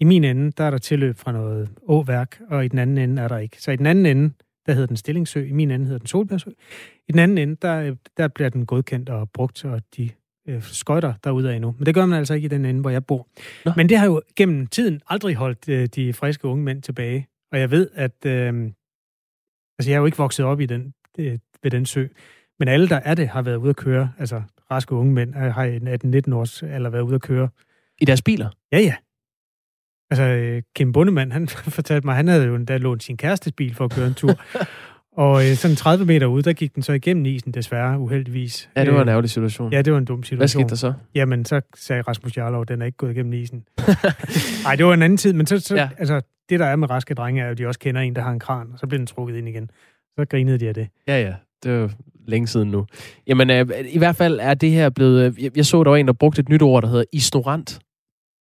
[0.00, 3.22] I min ende, der er der tilløb fra noget åværk, og i den anden ende
[3.22, 3.62] er der ikke.
[3.62, 4.34] Så i den anden ende,
[4.66, 6.50] der hedder den Stillingssø, i min ende hedder den Solbærsø.
[7.08, 10.10] I den anden ende, der, der bliver den godkendt og brugt, og de
[10.48, 11.74] øh, skøjter derude af nu.
[11.78, 13.28] Men det gør man altså ikke i den ende, hvor jeg bor.
[13.64, 13.72] Nå.
[13.76, 17.26] Men det har jo gennem tiden aldrig holdt øh, de friske unge mænd tilbage.
[17.52, 18.26] Og jeg ved, at...
[18.26, 18.70] Øh,
[19.78, 22.06] altså, jeg er jo ikke vokset op i den, øh, ved den sø.
[22.58, 24.12] Men alle, der er det, har været ude at køre.
[24.18, 27.48] Altså, raske unge mænd har i 18-19 års eller været ude at køre.
[28.00, 28.48] I deres biler?
[28.72, 28.94] Ja, ja.
[30.10, 31.48] Altså, øh, Kim Bundemann, han
[31.78, 34.34] fortalte mig, han havde jo endda lånt sin kærestes bil for at køre en tur.
[35.16, 38.70] Og øh, sådan 30 meter ude, der gik den så igennem isen, desværre, uheldigvis.
[38.76, 39.72] Ja, det var en øh, ærgerlig situation.
[39.72, 40.38] Ja, det var en dum situation.
[40.38, 40.92] Hvad skete der så?
[41.14, 43.64] Jamen, så sagde Rasmus Jarlov, den er ikke gået igennem isen.
[44.64, 45.88] Nej, det var en anden tid, men så, så ja.
[45.98, 48.22] altså, det der er med raske drenge, er jo, at de også kender en, der
[48.22, 49.70] har en kran, og så bliver den trukket ind igen.
[50.18, 50.88] Så grinede de af det.
[51.08, 51.34] Ja, ja.
[51.62, 51.90] Det jo
[52.28, 52.86] længe siden nu.
[53.26, 55.26] Jamen, øh, i hvert fald er det her blevet...
[55.26, 57.78] Øh, jeg, jeg så, der var en, der brugte et nyt ord, der hedder ignorant.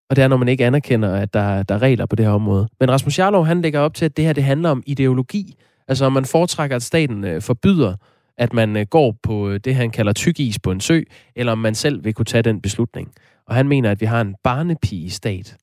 [0.09, 2.33] Og det er, når man ikke anerkender, at der, der er regler på det her
[2.33, 2.67] område.
[2.79, 5.55] Men Rasmus Jarlov, han lægger op til, at det her det handler om ideologi.
[5.87, 7.95] Altså, om man foretrækker, at staten øh, forbyder,
[8.37, 11.01] at man øh, går på øh, det, han kalder tykis på en sø,
[11.35, 13.13] eller om man selv vil kunne tage den beslutning.
[13.47, 15.57] Og han mener, at vi har en barnepige-stat.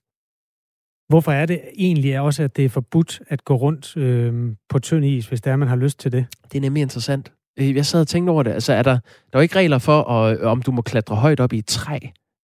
[1.09, 5.05] Hvorfor er det egentlig også, at det er forbudt at gå rundt øh, på tynd
[5.05, 6.27] is, hvis det er, man har lyst til det?
[6.53, 7.33] Det er nemlig interessant.
[7.59, 8.51] Øh, jeg sad og tænkte over det.
[8.51, 8.99] Altså, er der,
[9.33, 11.99] der er ikke regler for, at, om du må klatre højt op i et træ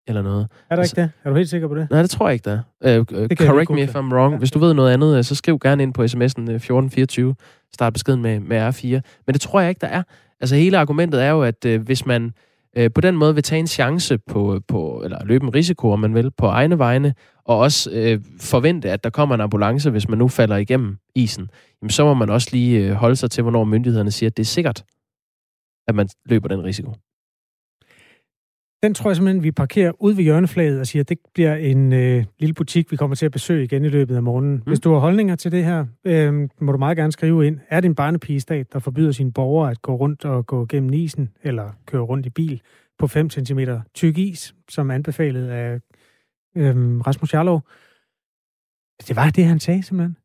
[0.09, 0.49] eller noget.
[0.71, 1.11] Er der altså, ikke det?
[1.25, 1.91] Er du helt sikker på det?
[1.91, 2.99] Nej, det tror jeg ikke, der er.
[2.99, 4.33] Uh, uh, correct me if I'm wrong.
[4.33, 4.39] Ja.
[4.39, 7.35] Hvis du ved noget andet, så skriv gerne ind på sms'en 1424.
[7.75, 8.87] Start beskeden med, med R4.
[9.27, 10.03] Men det tror jeg ikke, der er.
[10.41, 12.33] Altså hele argumentet er jo, at uh, hvis man
[12.79, 16.01] uh, på den måde vil tage en chance på, på, eller løbe en risiko, om
[16.01, 20.09] man vil, på egne vegne, og også uh, forvente, at der kommer en ambulance, hvis
[20.09, 21.51] man nu falder igennem isen,
[21.83, 24.43] jamen, så må man også lige uh, holde sig til, hvornår myndighederne siger, at det
[24.43, 24.85] er sikkert
[25.89, 26.95] at man løber den risiko?
[28.83, 31.93] Den tror jeg simpelthen, vi parkerer ud ved hjørneflaget og siger, at det bliver en
[31.93, 34.55] øh, lille butik, vi kommer til at besøge igen i løbet af morgenen.
[34.55, 34.63] Mm.
[34.67, 37.61] Hvis du har holdninger til det her, øh, må du meget gerne skrive ind.
[37.69, 41.29] Er det en barnepigestat, der forbyder sine borgere at gå rundt og gå gennem isen,
[41.43, 42.63] eller køre rundt i bil
[42.99, 43.61] på 5 cm
[43.95, 45.81] tyk is, som anbefalet af
[46.57, 47.63] øh, Rasmus Jarlov?
[49.09, 50.17] Det var det, han sagde simpelthen.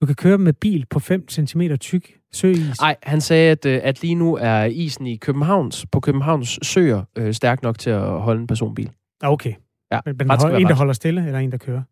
[0.00, 2.80] Du kan køre med bil på 5 cm tyk søis.
[2.80, 7.02] Nej, han sagde, at, øh, at lige nu er isen i Københavns, på Københavns søer
[7.16, 8.90] øh, stærk nok til at holde en personbil.
[9.22, 9.52] Okay.
[9.92, 11.82] Ja, men, men hold, en, der holder stille, eller en, der kører?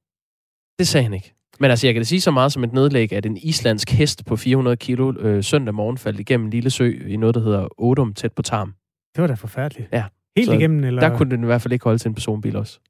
[0.78, 1.34] Det sagde han ikke.
[1.60, 4.24] Men altså, jeg kan da sige så meget som et nedlæg, at en islandsk hest
[4.26, 7.68] på 400 kilo øh, søndag morgen faldt igennem en lille sø i noget, der hedder
[7.78, 8.74] Odum, tæt på Tarm.
[9.14, 9.88] Det var da forfærdeligt.
[9.92, 10.04] Ja.
[10.36, 11.00] Helt Så igennem, eller?
[11.00, 12.80] Der kunne den i hvert fald ikke holde til en personbil også.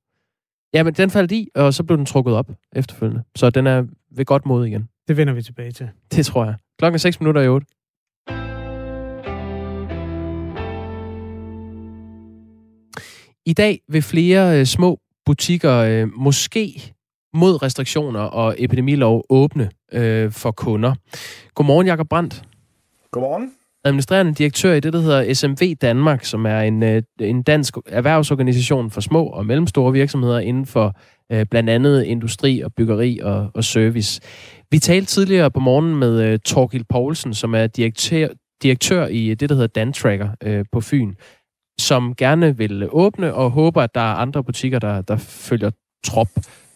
[0.74, 3.22] Ja, men den faldt i, og så blev den trukket op efterfølgende.
[3.36, 4.88] Så den er ved godt mod igen.
[5.08, 5.90] Det vender vi tilbage til.
[6.12, 6.54] Det tror jeg.
[6.78, 7.66] Klokken er 6 minutter i 8.
[13.46, 16.94] I dag vil flere øh, små butikker øh, måske
[17.34, 20.94] mod restriktioner og epidemilov åbne øh, for kunder.
[21.54, 22.42] Godmorgen, Jakob Brandt.
[23.10, 23.52] Godmorgen.
[23.86, 28.90] Administrerende direktør i det, der hedder SMV Danmark, som er en, øh, en dansk erhvervsorganisation
[28.90, 30.96] for små og mellemstore virksomheder inden for
[31.32, 34.20] øh, blandt andet industri og byggeri og, og service.
[34.70, 38.28] Vi talte tidligere på morgen med øh, Torgild Poulsen, som er direktør,
[38.62, 41.14] direktør i øh, det, der hedder Dantracker øh, på Fyn,
[41.80, 45.70] som gerne vil åbne og håber, at der er andre butikker, der, der følger
[46.04, 46.28] trop.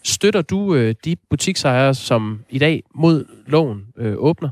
[0.05, 4.51] Støtter du øh, de butiksejere, som i dag mod loven øh, åbner?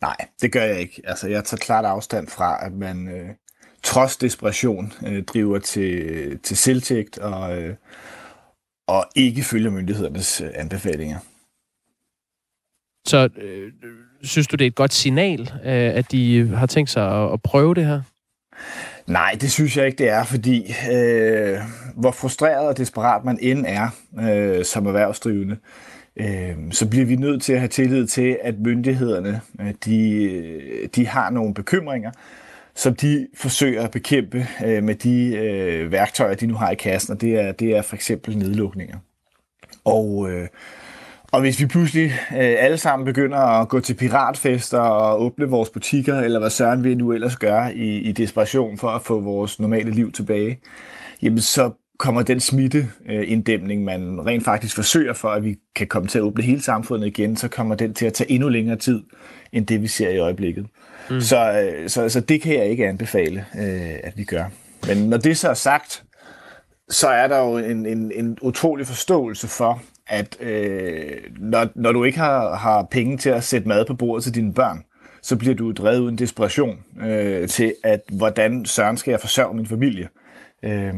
[0.00, 1.02] Nej, det gør jeg ikke.
[1.04, 3.28] Altså, jeg tager klart afstand fra, at man øh,
[3.82, 7.76] trods desperation øh, driver til, til selvtægt og, øh,
[8.88, 11.18] og ikke følger myndighedernes øh, anbefalinger.
[13.06, 13.72] Så øh,
[14.22, 17.42] synes du, det er et godt signal, øh, at de har tænkt sig at, at
[17.42, 18.02] prøve det her?
[19.06, 21.58] Nej, det synes jeg ikke, det er, fordi øh,
[21.96, 23.88] hvor frustreret og desperat man end er
[24.20, 28.58] øh, som erhvervsdrivende, øh, Øhm, så bliver vi nødt til at have tillid til, at
[28.58, 32.10] myndighederne øh, de, de har nogle bekymringer,
[32.74, 37.12] som de forsøger at bekæmpe øh, med de øh, værktøjer, de nu har i kassen,
[37.12, 38.98] og det er, det er for eksempel nedlukninger.
[39.84, 40.48] Og øh,
[41.32, 45.70] og hvis vi pludselig øh, alle sammen begynder at gå til piratfester og åbne vores
[45.70, 49.60] butikker, eller hvad søren vi nu ellers gør i, i desperation for at få vores
[49.60, 50.60] normale liv tilbage,
[51.22, 56.18] jamen så kommer den smitteinddæmning, man rent faktisk forsøger for, at vi kan komme til
[56.18, 59.02] at åbne hele samfundet igen, så kommer den til at tage endnu længere tid,
[59.52, 60.66] end det vi ser i øjeblikket.
[61.10, 61.20] Mm.
[61.20, 64.44] Så, øh, så, så det kan jeg ikke anbefale, øh, at vi gør.
[64.86, 66.04] Men når det så er sagt,
[66.88, 72.04] så er der jo en, en, en utrolig forståelse for, at øh, når, når du
[72.04, 74.84] ikke har, har penge til at sætte mad på bordet til dine børn,
[75.22, 79.66] så bliver du drevet uden desperation øh, til, at hvordan søren skal jeg forsørge min
[79.66, 80.08] familie.
[80.62, 80.94] Øh,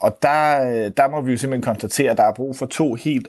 [0.00, 2.94] og der, øh, der må vi jo simpelthen konstatere, at der er brug for to
[2.94, 3.28] helt,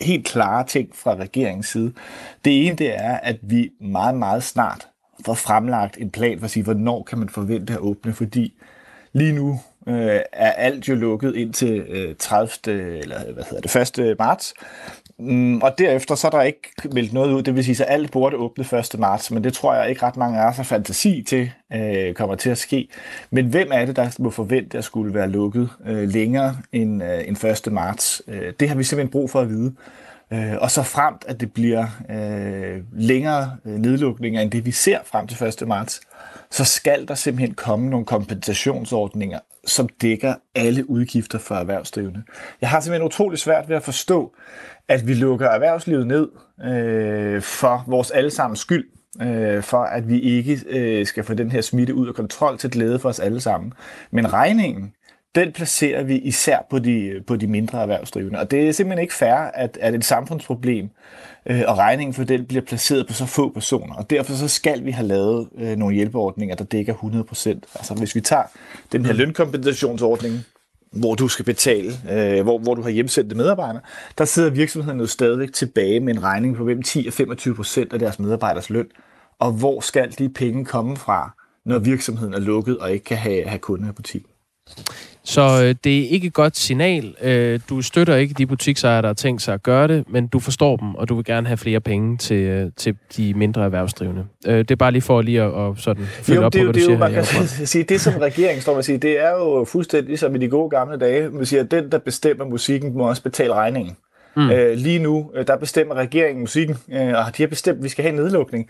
[0.00, 1.92] helt klare ting fra regeringens side.
[2.44, 4.88] Det ene det er, at vi meget, meget snart
[5.26, 8.60] får fremlagt en plan for at sige, hvornår kan man forvente at åbne, fordi
[9.12, 12.98] lige nu øh, er alt jo lukket indtil øh, 30.
[12.98, 14.18] eller hvad hedder det, 1.
[14.18, 14.54] marts.
[15.18, 18.10] Mm, og derefter så er der ikke meldt noget ud, det vil sige, at alt
[18.10, 18.98] burde åbne 1.
[18.98, 22.34] marts, men det tror jeg ikke ret mange af os har fantasi til øh, kommer
[22.34, 22.88] til at ske.
[23.30, 27.28] Men hvem er det, der må forvente at skulle være lukket øh, længere end, øh,
[27.28, 27.72] end 1.
[27.72, 28.22] marts?
[28.28, 29.74] Øh, det har vi simpelthen brug for at vide.
[30.32, 34.98] Øh, og så fremt, at det bliver øh, længere øh, nedlukninger end det, vi ser
[35.04, 35.68] frem til 1.
[35.68, 36.00] marts,
[36.50, 42.22] så skal der simpelthen komme nogle kompensationsordninger, som dækker alle udgifter for erhvervsdrivende.
[42.60, 44.34] Jeg har simpelthen utrolig svært ved at forstå,
[44.88, 46.28] at vi lukker erhvervslivet ned
[46.64, 48.88] øh, for vores allesammens skyld,
[49.22, 52.70] øh, for at vi ikke øh, skal få den her smitte ud af kontrol til
[52.70, 53.72] glæde for os alle sammen.
[54.10, 54.92] Men regningen,
[55.34, 58.38] den placerer vi især på de, på de mindre erhvervsdrivende.
[58.38, 60.90] Og det er simpelthen ikke fair, at, at et samfundsproblem
[61.46, 63.94] øh, og regningen for den bliver placeret på så få personer.
[63.94, 67.48] Og derfor så skal vi have lavet øh, nogle hjælpeordninger, der dækker 100%.
[67.74, 68.42] Altså hvis vi tager
[68.92, 70.44] den her lønkompensationsordning,
[70.92, 73.82] hvor du skal betale, øh, hvor, hvor du har hjemsendte medarbejdere,
[74.18, 77.92] der sidder virksomheden jo stadigvæk tilbage med en regning på mellem 10 og 25 procent
[77.92, 78.86] af deres medarbejders løn.
[79.38, 83.46] Og hvor skal de penge komme fra, når virksomheden er lukket og ikke kan have,
[83.46, 84.30] have kunder i butikken?
[85.24, 87.14] Så øh, det er ikke et godt signal.
[87.22, 90.38] Øh, du støtter ikke de butiksejere, der har tænkt sig at gøre det, men du
[90.38, 94.24] forstår dem, og du vil gerne have flere penge til, øh, til de mindre erhvervsdrivende.
[94.46, 96.64] Øh, det er bare lige for lige at og sådan følge jo, op det, på,
[96.64, 97.38] hvad det, du siger siger jo, her.
[97.40, 100.34] Man kan sige, det, som regeringen står med at sige, det er jo fuldstændig som
[100.34, 101.30] i de gode gamle dage.
[101.30, 103.96] Man siger, at den, der bestemmer musikken, må også betale regningen.
[104.36, 104.50] Mm.
[104.50, 107.88] Øh, lige nu, øh, der bestemmer regeringen musikken, øh, og de har bestemt, at vi
[107.88, 108.68] skal have en nedlukning.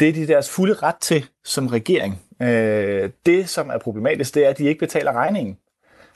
[0.00, 2.20] Det er de deres fulde ret til som regering.
[2.42, 5.56] Øh, det, som er problematisk, det er, at de ikke betaler regningen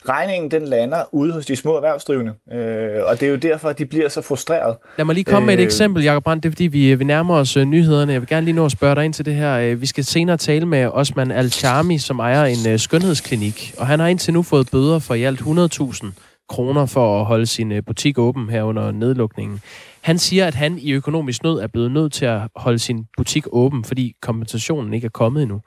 [0.09, 3.77] regningen den lander ude hos de små erhvervsdrivende, øh, og det er jo derfor, at
[3.79, 4.77] de bliver så frustreret.
[4.97, 6.43] Lad mig lige komme med et øh, eksempel, Jacob Brandt.
[6.43, 8.13] Det er, fordi vi, vi nærmer os uh, nyhederne.
[8.13, 9.71] Jeg vil gerne lige nå at spørge dig ind til det her.
[9.73, 13.99] Uh, vi skal senere tale med Osman Al-Charmi, som ejer en uh, skønhedsklinik, og han
[13.99, 16.07] har indtil nu fået bøder for i alt 100.000
[16.49, 19.61] kroner for at holde sin uh, butik åben her under nedlukningen.
[20.01, 23.45] Han siger, at han i økonomisk nød er blevet nødt til at holde sin butik
[23.51, 25.61] åben, fordi kompensationen ikke er kommet endnu.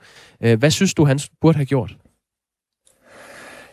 [0.57, 1.97] Hvad synes du, han burde have gjort?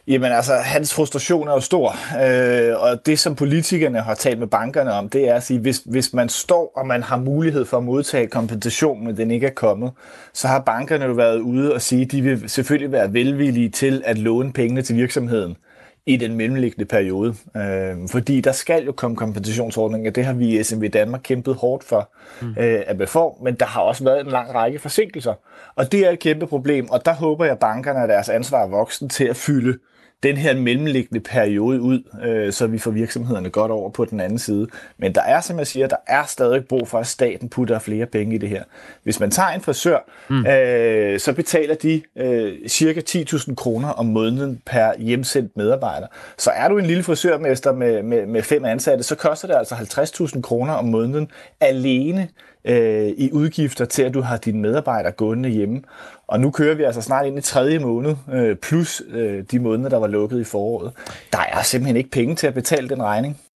[0.07, 4.47] Jamen altså, hans frustration er jo stor, øh, og det som politikerne har talt med
[4.47, 7.77] bankerne om, det er at sige, hvis, hvis man står, og man har mulighed for
[7.77, 9.91] at modtage kompensation, men den ikke er kommet,
[10.33, 14.01] så har bankerne jo været ude og sige, at de vil selvfølgelig være velvillige til
[14.05, 15.57] at låne pengene til virksomheden
[16.05, 17.35] i den mellemliggende periode.
[17.57, 20.11] Øh, fordi der skal jo komme kompensationsordninger.
[20.11, 22.09] Det har vi i SMV Danmark kæmpet hårdt for
[22.41, 22.49] mm.
[22.49, 25.33] øh, at befå, men der har også været en lang række forsinkelser.
[25.75, 28.67] Og det er et kæmpe problem, og der håber jeg, at bankerne er deres ansvar
[28.67, 29.77] voksen til at fylde
[30.24, 34.39] den her mellemliggende periode ud, øh, så vi får virksomhederne godt over på den anden
[34.39, 34.68] side.
[34.97, 38.05] Men der er, som jeg siger, der er stadig brug for, at staten putter flere
[38.05, 38.63] penge i det her.
[39.03, 39.97] Hvis man tager en frisør,
[40.30, 40.45] mm.
[40.45, 46.07] øh, så betaler de øh, cirka 10.000 kroner om måneden per hjemsendt medarbejder.
[46.38, 49.76] Så er du en lille frisørmester med, med, med fem ansatte, så koster det altså
[49.76, 52.30] 50.000 kroner om måneden alene
[52.68, 55.82] øh, i udgifter til, at du har dine medarbejdere gående hjemme.
[56.28, 59.89] Og nu kører vi altså snart ind i tredje måned, øh, plus øh, de måneder,
[59.89, 60.91] der var lukket i foråret.
[61.32, 63.38] Der er simpelthen ikke penge til at betale den regning.